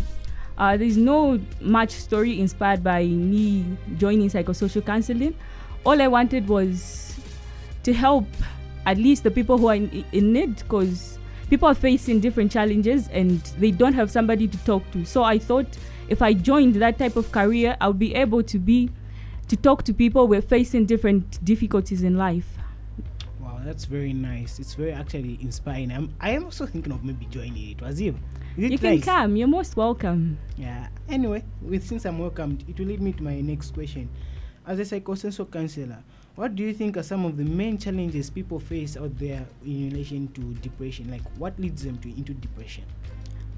uh, 0.57 0.77
there's 0.77 0.97
no 0.97 1.39
much 1.59 1.91
story 1.91 2.39
inspired 2.39 2.83
by 2.83 3.03
me 3.05 3.65
joining 3.97 4.29
psychosocial 4.29 4.85
counseling. 4.85 5.35
All 5.85 6.01
I 6.01 6.07
wanted 6.07 6.47
was 6.47 7.19
to 7.83 7.93
help 7.93 8.25
at 8.85 8.97
least 8.97 9.23
the 9.23 9.31
people 9.31 9.57
who 9.57 9.67
are 9.67 9.75
in, 9.75 10.05
in 10.11 10.31
need 10.33 10.55
because 10.57 11.19
people 11.49 11.67
are 11.67 11.75
facing 11.75 12.19
different 12.19 12.51
challenges 12.51 13.07
and 13.09 13.41
they 13.59 13.71
don't 13.71 13.93
have 13.93 14.09
somebody 14.09 14.47
to 14.47 14.57
talk 14.59 14.89
to. 14.91 15.05
So 15.05 15.23
I 15.23 15.37
thought 15.39 15.67
if 16.07 16.21
I 16.21 16.33
joined 16.33 16.75
that 16.75 16.97
type 16.97 17.15
of 17.15 17.31
career, 17.31 17.75
I 17.81 17.87
would 17.87 17.99
be 17.99 18.15
able 18.15 18.43
to 18.43 18.59
be 18.59 18.91
to 19.47 19.55
talk 19.55 19.83
to 19.83 19.93
people 19.93 20.27
who 20.27 20.33
are 20.33 20.41
facing 20.41 20.85
different 20.85 21.43
difficulties 21.43 22.01
in 22.01 22.17
life. 22.17 22.47
Wow, 23.39 23.59
that's 23.63 23.85
very 23.85 24.13
nice. 24.13 24.57
It's 24.59 24.73
very 24.73 24.91
actually 24.91 25.37
inspiring. 25.41 25.91
I'm 25.91 26.13
I 26.19 26.31
am 26.31 26.45
also 26.45 26.65
thinking 26.65 26.93
of 26.93 27.03
maybe 27.03 27.25
joining 27.25 27.71
it. 27.71 27.81
Was 27.81 27.99
it? 27.99 28.15
Is 28.57 28.63
it 28.63 28.71
you 28.71 28.77
can 28.77 29.01
come. 29.01 29.35
You're 29.35 29.47
most 29.47 29.75
welcome. 29.75 30.37
Yeah. 30.57 30.87
Anyway, 31.09 31.43
with 31.61 31.85
since 31.85 32.05
I'm 32.05 32.19
welcomed, 32.19 32.63
it 32.67 32.79
will 32.79 32.87
lead 32.87 33.01
me 33.01 33.11
to 33.13 33.23
my 33.23 33.41
next 33.41 33.73
question. 33.73 34.09
As 34.65 34.79
a 34.79 34.81
psychosocial 34.83 35.51
counselor, 35.51 36.01
what 36.35 36.55
do 36.55 36.63
you 36.63 36.73
think 36.73 36.97
are 36.97 37.03
some 37.03 37.25
of 37.25 37.37
the 37.37 37.43
main 37.43 37.77
challenges 37.77 38.29
people 38.29 38.59
face 38.59 38.97
out 38.97 39.17
there 39.17 39.45
in 39.65 39.89
relation 39.89 40.27
to 40.29 40.41
depression? 40.61 41.11
Like, 41.11 41.21
what 41.37 41.59
leads 41.59 41.83
them 41.83 41.97
to 41.99 42.09
into 42.09 42.33
depression? 42.33 42.85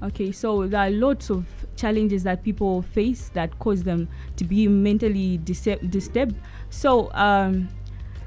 Okay, 0.02 0.30
so 0.30 0.66
there 0.66 0.80
are 0.80 0.90
lots 0.90 1.30
of 1.30 1.46
challenges 1.76 2.24
that 2.24 2.44
people 2.44 2.82
face 2.82 3.30
that 3.34 3.58
cause 3.58 3.82
them 3.82 4.08
to 4.36 4.44
be 4.44 4.68
mentally 4.68 5.38
dis- 5.38 5.78
disturbed. 5.88 6.36
So 6.70 7.10
um, 7.14 7.68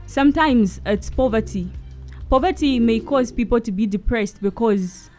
sometimes 0.05 0.81
it's 0.85 1.09
poverty. 1.09 1.69
Poverty 2.29 2.79
may 2.79 2.99
cause 2.99 3.31
people 3.31 3.59
to 3.61 3.71
be 3.71 3.85
depressed 3.85 4.41
because 4.41 5.10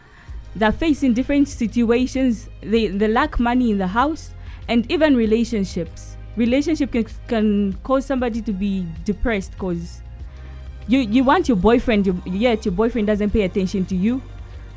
they're 0.55 0.71
facing 0.71 1.13
different 1.13 1.47
situations. 1.47 2.49
They, 2.61 2.87
they 2.87 3.07
lack 3.07 3.39
money 3.39 3.71
in 3.71 3.77
the 3.77 3.87
house 3.87 4.33
and 4.67 4.89
even 4.91 5.15
relationships. 5.15 6.17
Relationship 6.35 6.91
can, 6.91 7.05
can 7.27 7.73
cause 7.83 8.05
somebody 8.05 8.41
to 8.41 8.53
be 8.53 8.85
depressed 9.03 9.51
because 9.51 10.01
you, 10.87 10.99
you 10.99 11.23
want 11.23 11.47
your 11.47 11.57
boyfriend, 11.57 12.07
you, 12.07 12.21
yet 12.25 12.65
your 12.65 12.73
boyfriend 12.73 13.07
doesn't 13.07 13.31
pay 13.31 13.43
attention 13.43 13.85
to 13.85 13.95
you 13.95 14.21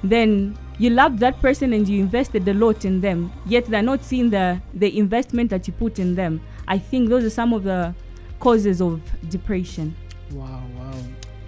then 0.03 0.57
you 0.79 0.91
love 0.91 1.19
that 1.21 1.41
person 1.41 1.73
and 1.73 1.89
you 1.89 2.01
invested 2.01 2.47
a 2.49 2.55
lot 2.55 2.85
in 2.85 3.01
them 3.01 3.33
yet 3.47 3.65
they're 3.67 3.83
not 3.83 4.05
seeing 4.05 4.31
the 4.31 4.61
the 4.75 4.99
investment 4.99 5.51
that 5.51 5.67
you 5.67 5.73
put 5.73 5.99
in 5.99 6.15
them 6.15 6.41
i 6.69 6.79
think 6.79 7.09
those 7.09 7.25
are 7.25 7.31
some 7.31 7.53
of 7.53 7.65
the 7.65 7.95
causes 8.41 8.81
of 8.81 9.01
depression 9.31 9.95
Wow, 10.33 10.63
wow. 10.75 10.76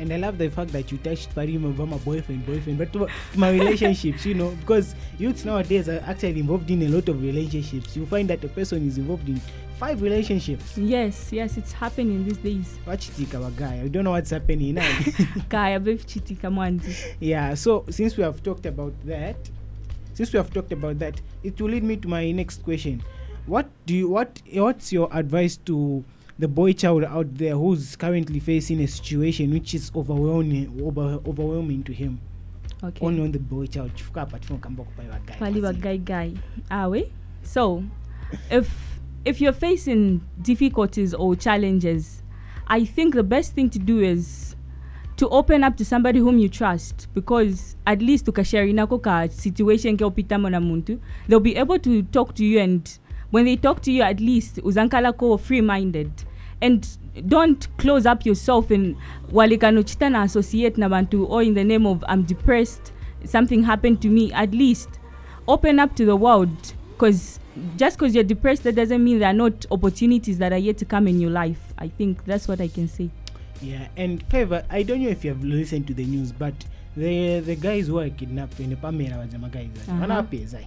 And 0.00 0.12
I 0.12 0.16
love 0.16 0.38
the 0.38 0.48
fact 0.48 0.72
that 0.72 0.92
you 0.92 0.98
touched 0.98 1.34
Parim 1.34 1.64
about 1.64 1.88
my 1.88 1.98
boyfriend, 1.98 2.46
boyfriend, 2.46 2.78
but 2.78 2.92
to 2.92 3.08
my 3.34 3.50
relationships, 3.50 4.24
you 4.24 4.34
know, 4.34 4.50
because 4.60 4.94
youths 5.18 5.44
nowadays 5.44 5.88
are 5.88 6.02
actually 6.06 6.40
involved 6.40 6.70
in 6.70 6.82
a 6.82 6.88
lot 6.88 7.08
of 7.08 7.20
relationships. 7.20 7.96
You 7.96 8.06
find 8.06 8.30
that 8.30 8.44
a 8.44 8.48
person 8.48 8.86
is 8.86 8.98
involved 8.98 9.28
in 9.28 9.40
five 9.78 10.02
relationships. 10.02 10.76
yes 10.76 11.32
yes 11.32 11.56
it's 11.56 11.72
happening 11.72 12.24
these 12.24 12.38
days 12.38 12.78
Wachitika 12.84 13.56
guy. 13.56 13.80
I 13.84 13.88
don't 13.88 14.02
know 14.02 14.10
what's 14.10 14.30
happening 14.30 14.76
eh? 14.76 14.82
now. 15.52 15.78
bevichitika 15.78 16.50
mwanzi 16.50 16.96
yeah, 17.20 17.54
so 17.54 17.84
since 17.88 18.16
we 18.16 18.24
have 18.24 18.42
talked 18.42 18.66
about 18.66 18.92
that, 19.06 19.36
since 20.14 20.32
we 20.32 20.38
have 20.38 20.50
talked 20.50 20.72
about 20.72 20.98
that, 20.98 21.20
it 21.44 21.60
will 21.60 21.70
lead 21.70 21.84
me 21.84 21.96
to 21.96 22.08
my 22.08 22.32
next 22.32 22.64
question. 22.64 23.02
What 23.46 23.66
do 23.86 23.94
you 23.94 24.08
what 24.08 24.42
what's 24.52 24.92
your 24.92 25.08
advice 25.12 25.56
to 25.64 26.02
the 26.38 26.48
boy 26.48 26.72
child 26.72 27.04
out 27.04 27.26
there 27.34 27.54
who's 27.56 27.96
currently 27.96 28.38
facing 28.40 28.80
a 28.80 28.86
situation 28.86 29.50
which 29.50 29.74
is 29.74 29.90
overwhelming 29.94 30.80
over, 30.84 31.18
overwhelming 31.26 31.82
to 31.82 31.92
him? 31.92 32.20
okay 32.82 33.04
Only 33.04 33.22
on 33.22 33.32
the 33.32 33.38
boy 33.40 33.66
child. 33.66 33.90
Chifuka 33.96 34.22
apart 34.22 34.44
from 34.44 34.60
Kamboko 34.60 34.86
Paiwa 34.96 35.18
guy. 35.26 35.34
pali 35.38 35.98
guy 35.98 36.32
awe 36.70 37.02
so 37.42 37.82
if 38.50 39.00
if 39.24 39.40
you're 39.40 39.52
facing 39.52 40.20
difficulties 40.42 41.12
or 41.14 41.34
challenges 41.34 42.22
i 42.68 42.84
think 42.84 43.14
the 43.14 43.22
best 43.22 43.54
thing 43.54 43.68
to 43.70 43.78
do 43.78 44.00
is 44.00 44.54
to 45.16 45.28
open 45.30 45.64
up 45.64 45.76
to 45.76 45.84
somebody 45.84 46.20
whom 46.20 46.38
you 46.38 46.48
trust 46.48 47.08
because 47.14 47.74
at 47.86 48.00
least 48.00 48.26
ukasharinako 48.28 49.02
ka 49.02 49.26
situation 49.28 49.96
ke 49.96 50.04
opitamo 50.04 50.50
na 50.50 50.60
muntu 50.60 51.00
they'll 51.26 51.40
be 51.40 51.56
able 51.56 51.78
to 51.78 52.02
talk 52.02 52.34
to 52.34 52.44
you 52.44 52.60
and 52.60 53.00
when 53.32 53.44
they 53.44 53.56
talk 53.56 53.80
to 53.82 53.90
you 53.90 54.02
at 54.02 54.20
least 54.20 54.58
uzankalako 54.62 55.38
free 55.38 55.60
minded 55.62 56.10
and 56.60 56.86
don't 57.26 57.68
close 57.76 58.06
up 58.06 58.26
yourself 58.26 58.70
and 58.70 58.96
walikanochita 59.32 60.10
na 60.10 60.22
associate 60.22 60.78
na 60.80 60.88
bantu 60.88 61.24
or 61.30 61.42
in 61.42 61.54
the 61.54 61.64
name 61.64 61.86
of 61.86 62.04
i'm 62.08 62.22
depressed 62.22 62.92
something 63.24 63.62
happened 63.62 64.00
to 64.00 64.08
me 64.08 64.32
at 64.32 64.52
least 64.54 64.88
open 65.46 65.78
up 65.80 65.94
to 65.94 66.04
the 66.04 66.16
world 66.16 66.74
because 66.92 67.40
just 67.76 67.96
because 67.98 68.14
you're 68.14 68.28
depressed 68.28 68.62
that 68.64 68.74
doesn't 68.74 69.02
mean 69.04 69.18
there 69.18 69.28
are 69.28 69.38
not 69.38 69.66
opportunities 69.70 70.38
that 70.38 70.52
are 70.52 70.58
yet 70.60 70.76
to 70.78 70.84
come 70.84 71.08
in 71.10 71.20
your 71.20 71.30
life 71.30 71.58
i 71.78 71.88
think 71.88 72.24
that's 72.24 72.48
what 72.48 72.60
i 72.60 72.68
can 72.68 72.88
say 72.88 73.08
Yeah, 73.62 73.88
and 73.96 74.22
favor, 74.30 74.62
I 74.70 74.84
don't 74.84 75.02
know 75.02 75.08
if 75.10 75.24
you 75.24 75.30
have 75.34 75.42
listened 75.42 75.88
to 75.88 75.94
the 75.94 76.04
news, 76.04 76.30
but 76.30 76.54
the 76.96 77.40
the 77.40 77.56
guys 77.56 77.88
who 77.88 77.98
are 77.98 78.08
kidnapped 78.10 78.60
in 78.60 78.76
Pamela 78.76 79.18
wajama 79.18 79.48
guys, 79.48 79.70
Uh-huh. 79.88 80.00
wanawapeza. 80.00 80.58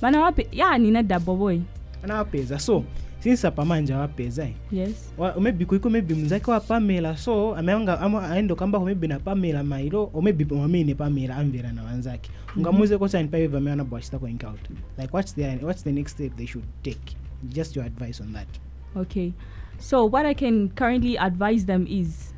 bana 0.00 0.32
yeah, 0.52 0.78
nina 0.78 1.02
dabo 1.02 1.36
boy 1.36 1.60
Wanawapeza. 2.02 2.58
So, 2.58 2.84
since 3.20 3.46
apamanja 3.46 3.98
wapeza. 3.98 4.48
yes. 4.72 5.12
Maybe 5.40 5.64
kuiko 5.64 5.90
maybe 5.90 6.14
mzake 6.14 6.50
wa 6.50 6.60
Pamela. 6.60 7.16
So 7.16 7.54
ameanga 7.56 8.00
ama 8.00 8.30
aendo 8.30 8.56
kamba 8.56 8.80
maybe 8.80 9.06
na 9.08 9.18
Pamela 9.18 9.62
mailo 9.64 10.10
or 10.14 10.22
maybe 10.22 10.44
mwamini 10.44 10.94
Pamela 10.94 11.36
amvira 11.36 11.72
na 11.72 11.82
wanzake 11.84 12.30
ungamuze 12.56 12.98
kosa 12.98 13.22
ni 13.22 13.28
paiva 13.28 13.58
ameana 13.58 13.84
bwashita 13.84 14.18
kwa 14.18 14.30
encounter. 14.30 14.70
Like 14.98 15.16
what's 15.16 15.34
the 15.34 15.58
what's 15.62 15.84
the 15.84 15.92
next 15.92 16.12
step 16.12 16.36
they 16.36 16.46
should 16.46 16.66
take? 16.82 17.16
Just 17.52 17.76
your 17.76 17.86
advice 17.86 18.20
on 18.22 18.32
that. 18.32 18.48
Okay. 18.96 19.32
So 19.78 20.04
what 20.08 20.26
I 20.26 20.34
can 20.34 20.70
currently 20.70 21.16
advise 21.18 21.66
them 21.66 21.86
is 21.88 22.32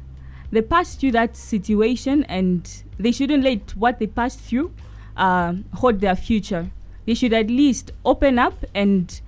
they 0.52 0.62
passed 0.62 1.00
through 1.00 1.12
that 1.12 1.36
situation 1.36 2.24
and 2.24 2.68
they 2.98 3.12
shouldn't 3.12 3.42
let 3.44 3.76
what 3.76 3.98
they 3.98 4.06
passed 4.06 4.40
through 4.40 4.72
uh, 5.16 5.54
hold 5.74 6.00
their 6.00 6.16
future. 6.16 6.70
They 7.06 7.14
should 7.14 7.32
at 7.32 7.48
least 7.48 7.92
open 8.04 8.38
up 8.38 8.64
and 8.74 9.20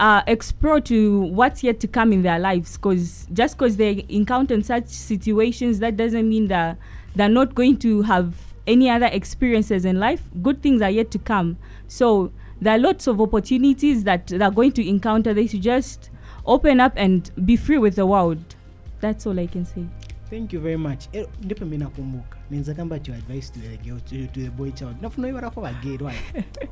uh, 0.00 0.22
explore 0.26 0.80
to 0.80 1.20
what's 1.20 1.62
yet 1.62 1.78
to 1.78 1.86
come 1.86 2.10
in 2.12 2.22
their 2.22 2.38
lives 2.38 2.76
because 2.78 3.28
just 3.34 3.56
because 3.56 3.76
they 3.76 4.04
encounter 4.08 4.60
such 4.62 4.86
situations 4.88 5.78
that 5.80 5.96
doesn't 5.96 6.26
mean 6.26 6.48
that 6.48 6.78
they're 7.14 7.28
not 7.28 7.54
going 7.54 7.76
to 7.76 8.02
have 8.02 8.34
any 8.66 8.88
other 8.88 9.06
experiences 9.12 9.84
in 9.84 10.00
life. 10.00 10.22
Good 10.42 10.62
things 10.62 10.80
are 10.80 10.90
yet 10.90 11.10
to 11.10 11.18
come. 11.18 11.58
So 11.86 12.32
there 12.60 12.74
are 12.74 12.78
lots 12.78 13.06
of 13.06 13.20
opportunities 13.20 14.04
that 14.04 14.28
they're 14.28 14.50
going 14.50 14.72
to 14.72 14.88
encounter 14.88 15.34
they 15.34 15.46
should 15.46 15.62
just 15.62 16.08
open 16.46 16.80
up 16.80 16.94
and 16.96 17.30
be 17.44 17.56
free 17.56 17.78
with 17.78 17.96
the 17.96 18.06
world. 18.06 18.56
That's 19.00 19.26
all 19.26 19.38
i 19.38 19.46
can 19.46 19.66
say. 19.66 19.84
Thank 20.30 20.52
you 20.52 20.60
very 20.60 20.76
much. 20.76 21.08
Eh, 21.12 21.26
ndipo 21.42 21.66
mi 21.66 21.78
nakumbuka 22.50 22.56
nenza 22.56 22.74
kamba 22.74 22.98
to 22.98 23.12
advice 23.12 23.50
to 23.52 23.60
the 23.60 23.76
girl 23.76 23.98
to, 24.00 24.26
to 24.32 24.40
the 24.40 24.50
boy 24.50 24.70
child 24.72 24.96
nafuna 25.02 25.28
ivarako 25.28 25.60
vagate 25.60 26.04
why 26.04 26.14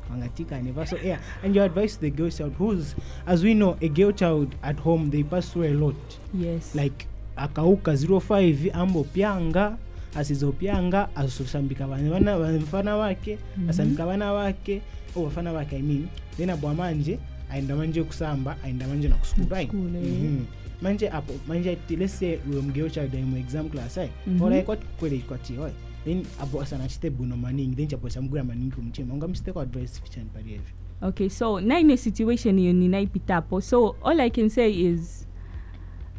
vangatikane 0.09 0.71
va 0.71 0.85
so 0.85 0.97
yeah 1.03 1.19
and 1.43 1.55
your 1.55 1.65
advice 1.65 1.95
to 1.95 2.01
the 2.01 2.09
girl 2.11 2.29
child 2.29 2.53
who's 2.59 2.95
as 3.25 3.43
we 3.43 3.53
know 3.53 3.77
a 3.81 3.87
girl 3.89 4.11
child 4.11 4.55
at 4.61 4.79
home 4.79 5.09
they 5.09 5.23
pass 5.23 5.51
through 5.51 5.65
a 5.67 5.73
lot 5.73 5.95
yes 6.39 6.75
like 6.75 7.07
akauka 7.35 7.93
05 7.93 8.71
ambopyanga 8.73 9.77
asizopyanga 10.15 11.15
asosambika 11.15 11.87
vafana 11.87 12.97
vake 12.97 13.37
Mhm. 13.57 13.69
asambika 13.69 14.05
vana 14.05 14.33
vake 14.33 14.81
o 15.15 15.23
vafana 15.23 15.51
wake 15.53 15.75
i 15.77 15.81
mean 15.81 16.07
then 16.37 16.49
abwa 16.49 16.73
manje 16.73 17.19
aenda 17.51 17.75
manje 17.75 18.03
kusamba 18.03 18.55
aenda 18.63 18.87
manje 18.87 19.07
nakusukulu 19.07 19.47
right 19.49 19.69
School, 19.69 19.95
eh. 19.95 20.01
Mhm. 20.03 20.45
Manje 20.81 21.09
apo 21.09 21.33
manje 21.47 21.77
say 22.07 22.37
uyo 22.51 22.61
mgeo 22.61 22.89
child 22.89 23.15
aimu 23.15 23.37
exam 23.37 23.69
class 23.69 23.97
ai 23.97 24.09
Mhm. 24.27 24.41
ora 24.41 24.61
kwati 24.61 24.85
kwele 24.99 25.17
kwati 25.17 25.57
oi 25.57 25.71
then 26.05 26.25
apo 26.41 26.61
asana 26.61 26.87
chite 26.87 27.09
buno 27.09 27.37
maningi 27.37 27.75
then 27.75 27.87
chapo 27.87 28.09
chamgura 28.09 28.43
maningi 28.43 28.71
kumchema 28.75 29.13
ungamsite 29.13 29.51
kwa 29.51 29.63
advice 29.63 30.01
fichani 30.03 30.29
pali 30.33 30.49
hivi 30.49 30.73
okay 31.01 31.29
so 31.29 31.61
naine 31.61 31.97
situation 31.97 32.59
hiyo 32.59 32.73
ninaipitapo 32.73 33.61
so 33.61 33.95
all 34.03 34.19
i 34.19 34.29
can 34.29 34.49
say 34.49 34.71
is 34.91 35.27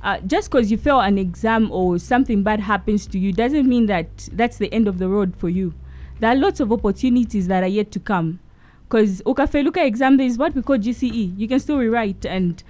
uh, 0.03 0.17
just 0.27 0.51
because 0.51 0.75
you 0.75 0.79
fail 0.79 1.01
an 1.01 1.19
exam 1.19 1.71
or 1.71 1.99
something 2.01 2.37
bad 2.37 2.61
happens 2.61 3.09
to 3.09 3.19
you 3.19 3.33
doesn't 3.33 3.67
mean 3.67 3.87
that 3.87 4.09
that's 4.37 4.59
the 4.59 4.67
end 4.67 4.89
of 4.89 4.97
the 4.97 5.07
road 5.07 5.33
for 5.37 5.51
you. 5.51 5.73
There 6.21 6.31
are 6.31 6.41
lots 6.41 6.61
of 6.61 6.73
opportunities 6.73 7.49
that 7.49 7.63
are 7.63 7.69
yet 7.73 7.91
to 7.91 8.01
come. 8.01 8.39
Because 8.89 9.23
ukafeluka 9.25 9.85
exam 9.85 10.17
there 10.17 10.27
is 10.27 10.39
what 10.39 10.55
we 10.57 10.63
call 10.63 10.79
gce 10.79 11.33
you 11.39 11.49
can 11.49 11.61
still 11.61 11.79
rewrite 11.79 12.25
and 12.29 12.65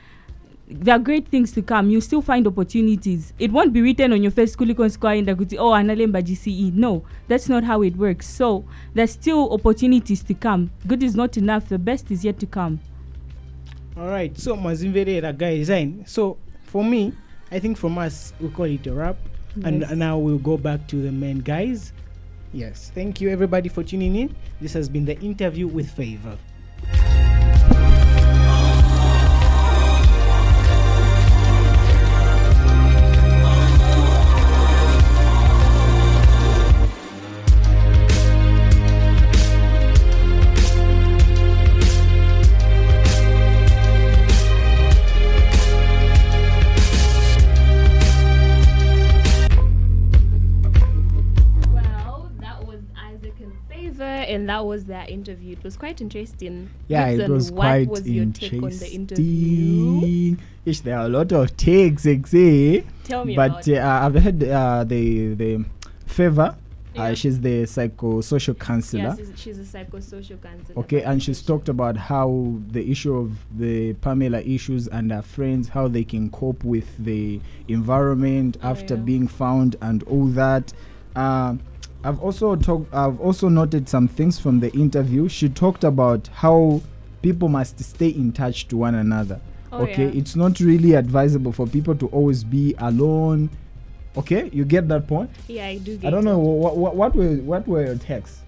there 0.73 0.95
are 0.95 0.99
great 0.99 1.27
things 1.29 1.53
to 1.53 1.63
come. 1.63 1.91
You 1.91 2.01
still 2.01 2.23
find 2.23 2.47
opportunities. 2.47 3.33
It 3.39 3.51
won't 3.53 3.73
be 3.73 3.83
written 3.83 4.13
on 4.13 4.23
your 4.23 4.31
face 4.33 4.57
kulikonskwaenda 4.57 5.35
kuti 5.35 5.59
oh 5.59 5.73
analemba 5.75 6.23
gce 6.23 6.73
no 6.75 7.03
that's 7.29 7.49
not 7.49 7.65
how 7.65 7.83
it 7.83 7.97
works. 7.97 8.27
So 8.29 8.65
there's 8.95 9.11
still 9.13 9.53
opportunities 9.53 10.23
to 10.25 10.35
come. 10.35 10.71
Good 10.87 11.03
is 11.03 11.17
not 11.17 11.37
enough. 11.37 11.69
The 11.69 11.79
best 11.79 12.11
is 12.11 12.25
yet 12.25 12.39
to 12.41 12.47
come. 12.47 12.79
Alright, 13.97 14.39
so 14.39 14.57
Mazimverera 14.57 15.37
guys, 15.37 15.69
and 15.69 16.09
so 16.09 16.39
for 16.65 16.85
me, 16.85 17.13
I 17.51 17.59
think 17.59 17.77
from 17.77 17.99
us 17.99 18.33
we 18.41 18.49
call 18.49 18.65
it 18.67 18.87
a 18.87 18.95
wrap, 18.95 19.17
and 19.65 19.81
Yes. 19.83 19.91
now 19.97 20.17
we'll 20.17 20.39
go 20.39 20.57
back 20.57 20.87
to 20.89 21.03
the 21.03 21.11
men 21.13 21.41
guys. 21.41 21.93
Yes, 22.53 22.91
thank 22.95 23.21
you 23.21 23.29
everybody 23.29 23.69
for 23.69 23.83
tuning 23.83 24.15
in. 24.17 24.35
This 24.61 24.73
has 24.75 24.89
been 24.89 25.05
the 25.05 25.19
interview 25.21 25.67
with 25.67 25.91
Favor. 25.91 26.39
And 54.91 55.01
that 55.01 55.11
interview. 55.11 55.53
It 55.53 55.65
was 55.65 55.77
quite 55.77 56.01
interesting. 56.01 56.71
Yeah, 56.89 57.09
it 57.09 57.29
was 57.29 57.51
quite 57.51 57.89
was 57.89 58.09
your 58.09 58.27
take 58.27 58.55
on 58.63 58.71
the 58.71 58.91
interview? 58.93 59.95
interesting. 60.03 60.39
Ish, 60.65 60.81
there 60.81 60.99
are 60.99 61.07
a 61.07 61.09
lot 61.09 61.33
of 61.33 61.57
takes, 61.57 62.07
eh? 62.07 62.83
Tell 63.05 63.25
me 63.25 63.35
but 63.37 63.67
uh, 63.69 64.01
I've 64.05 64.15
heard 64.23 64.43
uh, 64.45 64.85
the 64.85 65.35
the 65.35 65.65
favor. 66.07 66.57
Yeah. 66.93 67.03
Uh, 67.05 67.15
she's 67.15 67.41
the 67.41 67.63
psychosocial 67.63 68.59
counselor. 68.59 69.03
Yes, 69.05 69.17
she's- 69.19 69.31
she's 69.37 69.59
a 69.61 69.63
psychosocial 69.63 70.43
counselor. 70.43 70.77
Okay, 70.81 71.03
and 71.05 71.23
she's 71.23 71.41
talked 71.41 71.69
about 71.69 71.97
how 71.97 72.57
the 72.69 72.91
issue 72.91 73.15
of 73.17 73.39
the 73.57 73.93
Pamela 73.95 74.41
issues 74.41 74.89
and 74.89 75.13
her 75.13 75.23
friends, 75.23 75.69
how 75.69 75.87
they 75.87 76.03
can 76.03 76.31
cope 76.31 76.65
with 76.65 76.89
the 76.99 77.41
environment 77.69 78.57
Oh, 78.63 78.71
after 78.71 78.97
yeah. 78.97 79.01
being 79.03 79.29
found 79.29 79.77
and 79.81 80.03
all 80.05 80.27
that. 80.27 80.73
Um 81.15 81.61
I've 82.03 82.21
also 82.21 82.57
talked. 82.57 82.93
I've 82.95 83.21
also 83.21 83.49
noted 83.49 83.89
some 83.89 84.09
things 84.09 84.39
from 84.39 84.61
the 84.61 84.73
interview. 84.73 85.29
She 85.29 85.49
talked 85.49 85.85
about 85.85 86.29
how 86.29 86.81
people 87.23 87.49
must 87.49 87.79
stay 87.81 88.09
in 88.09 88.33
touch 88.33 88.69
to 88.69 88.77
one 88.77 88.95
another. 88.95 89.41
Oh, 89.73 89.83
okay, 89.83 90.07
yeah. 90.07 90.21
it's 90.21 90.35
not 90.35 90.59
really 90.61 90.95
advisable 90.95 91.53
for 91.53 91.67
people 91.67 91.95
to 91.97 92.07
always 92.09 92.43
be 92.43 92.75
alone. 92.79 93.51
Okay, 94.17 94.49
you 94.53 94.65
get 94.65 94.89
that 94.89 95.07
point. 95.07 95.31
Yeah, 95.47 95.67
I 95.67 95.79
do 95.79 96.01
I 96.03 96.11
don't 96.11 96.25
know 96.25 96.39
what, 96.39 96.77
what 96.77 96.97
what 96.97 97.15
were 97.15 97.37
what 97.37 97.69
were 97.69 97.85
your 97.85 97.97
texts. 97.97 98.41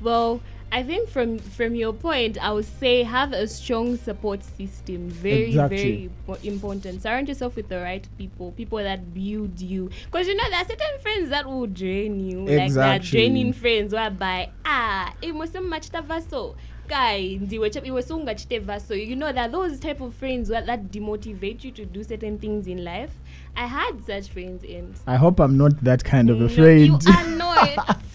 Well, 0.00 0.40
I 0.74 0.82
think 0.82 1.08
from 1.08 1.38
from 1.38 1.76
your 1.76 1.92
point, 1.92 2.36
I 2.42 2.50
would 2.50 2.64
say 2.64 3.04
have 3.04 3.32
a 3.32 3.46
strong 3.46 3.96
support 3.96 4.42
system. 4.42 5.08
Very 5.08 5.50
Exactly. 5.50 6.10
very 6.26 6.42
important. 6.42 7.00
Surround 7.00 7.28
yourself 7.28 7.54
with 7.54 7.68
the 7.68 7.78
right 7.80 8.04
people, 8.18 8.50
people 8.52 8.78
that 8.78 9.14
build 9.14 9.60
you. 9.60 9.88
Because 10.06 10.26
you 10.26 10.34
know 10.34 10.42
there 10.50 10.58
are 10.60 10.64
certain 10.66 10.98
friends 11.00 11.30
that 11.30 11.46
will 11.46 11.68
drain 11.68 12.18
you, 12.18 12.38
like 12.40 12.46
they 12.48 12.56
are 12.62 12.64
Exactly. 12.66 13.10
draining 13.10 13.52
friends. 13.52 13.92
Whereby 13.92 14.50
ah, 14.64 15.14
imosema 15.22 15.80
so 16.28 16.56
guy 16.88 17.38
ndiwe 17.38 17.70
chap- 17.70 17.86
iwe 17.86 18.02
sungachiteva 18.02 18.80
so 18.80 18.94
you 18.94 19.14
know 19.16 19.32
that 19.32 19.52
those 19.52 19.78
type 19.78 20.00
of 20.00 20.12
friends 20.14 20.48
that, 20.48 20.66
that 20.66 20.80
demotivate 20.90 21.64
you 21.64 21.70
to 21.72 21.84
do 21.86 22.02
certain 22.02 22.38
things 22.38 22.66
in 22.66 22.84
life 22.84 23.12
i 23.56 23.66
had 23.66 23.94
such 24.06 24.28
friends 24.30 24.62
and 24.64 24.94
I 25.06 25.16
hope 25.16 25.40
I'm 25.40 25.56
not 25.56 25.72
that 25.84 26.04
kind 26.04 26.30
of 26.30 26.36
a 26.38 26.40
no, 26.40 26.48
friend. 26.48 27.02
you 27.02 27.12
are 27.12 27.36
not 27.36 27.98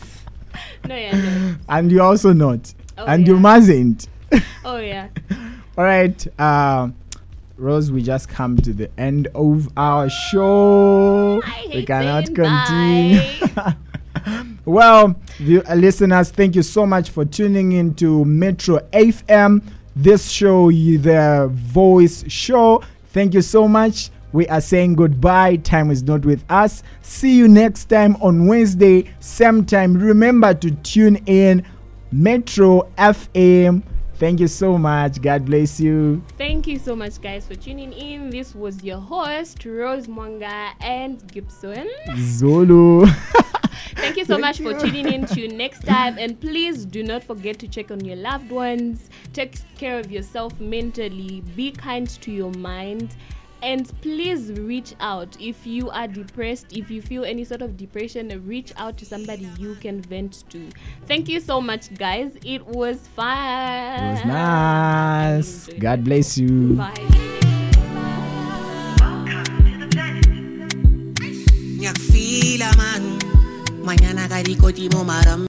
no 0.87 0.95
you're 0.95 1.13
not 1.13 1.55
and 1.69 1.91
you're 1.91 2.03
also 2.03 2.33
not. 2.33 2.73
Oh, 2.97 3.05
and 3.05 3.27
you 3.27 3.39
mustn't. 3.39 4.07
oh 4.65 4.77
yeah 4.77 5.07
All 5.77 5.85
right. 5.85 6.39
Um, 6.39 6.93
Rose, 7.55 7.89
we 7.89 8.01
just 8.03 8.27
come 8.27 8.57
to 8.57 8.73
the 8.73 8.89
end 8.99 9.27
of 9.33 9.69
our 9.77 10.09
show. 10.09 11.41
We 11.73 11.85
cannot 11.85 12.25
continue. 12.35 13.21
well, 14.65 15.15
view- 15.37 15.63
uh, 15.69 15.75
listeners, 15.75 16.31
thank 16.31 16.55
you 16.55 16.63
so 16.63 16.85
much 16.85 17.11
for 17.11 17.23
tuning 17.23 17.71
in 17.71 17.95
to 17.95 18.25
Metro 18.25 18.79
FM. 18.91 19.63
This 19.95 20.29
show, 20.29 20.69
the 20.69 21.49
voice 21.53 22.25
show. 22.29 22.83
Thank 23.13 23.33
you 23.33 23.41
so 23.41 23.65
much. 23.67 24.09
We 24.31 24.47
are 24.47 24.61
saying 24.61 24.95
goodbye. 24.95 25.57
Time 25.57 25.89
is 25.89 26.03
not 26.03 26.25
with 26.25 26.43
us. 26.49 26.83
See 27.01 27.35
you 27.35 27.47
next 27.47 27.85
time 27.85 28.15
on 28.17 28.45
Wednesday, 28.47 29.11
same 29.19 29.65
time. 29.65 29.95
Remember 29.95 30.53
to 30.53 30.71
tune 30.71 31.17
in 31.25 31.65
Metro 32.11 32.89
FM. 32.97 33.83
Thank 34.15 34.41
you 34.41 34.49
so 34.49 34.77
much. 34.77 35.21
God 35.21 35.45
bless 35.45 35.79
you. 35.79 36.21
Thank 36.37 36.67
you 36.67 36.77
so 36.77 36.93
much, 36.93 37.21
guys, 37.21 37.47
for 37.47 37.55
tuning 37.55 37.93
in. 37.93 38.29
This 38.29 38.53
was 38.53 38.83
your 38.83 38.99
host, 38.99 39.63
Rose 39.63 40.07
Mwanga 40.07 40.71
and 40.81 41.25
Gibson. 41.31 41.89
Zulu. 42.17 43.05
Thank 43.95 44.17
you 44.17 44.25
so 44.25 44.33
Thank 44.33 44.41
much 44.41 44.57
for 44.57 44.77
tuning 44.77 45.07
in. 45.07 45.25
To 45.25 45.47
next 45.55 45.85
time, 45.85 46.17
and 46.17 46.39
please 46.39 46.85
do 46.85 47.01
not 47.01 47.23
forget 47.23 47.59
to 47.59 47.67
check 47.69 47.91
on 47.91 48.03
your 48.03 48.17
loved 48.17 48.51
ones. 48.51 49.09
Take 49.31 49.55
care 49.77 49.97
of 49.97 50.11
yourself 50.11 50.59
mentally. 50.59 51.41
Be 51.55 51.71
kind 51.71 52.09
to 52.21 52.31
your 52.31 52.51
mind. 52.51 53.15
And 53.61 53.91
please 54.01 54.51
reach 54.53 54.95
out 54.99 55.35
if 55.39 55.67
you 55.67 55.89
are 55.89 56.07
depressed, 56.07 56.67
if 56.71 56.89
you 56.89 57.01
feel 57.01 57.25
any 57.25 57.43
sort 57.43 57.61
of 57.61 57.75
depression, 57.75 58.29
reach 58.47 58.71
out 58.77 58.97
to 58.97 59.05
somebody 59.05 59.49
you 59.57 59.75
can 59.75 60.01
vent 60.01 60.45
to. 60.49 60.69
Thank 61.07 61.27
you 61.27 61.39
so 61.39 61.59
much, 61.59 61.93
guys. 61.95 62.37
It 62.45 62.65
was 62.65 62.99
fun. 63.15 63.99
It 63.99 64.11
was 64.11 64.25
nice. 64.25 65.69
God 65.79 66.03
bless 66.03 66.37
you. 66.37 66.75
Bye. 66.75 67.29
ngiyakufila 71.79 72.73
man 72.77 73.03
manyana 73.85 74.27
maram 75.05 75.37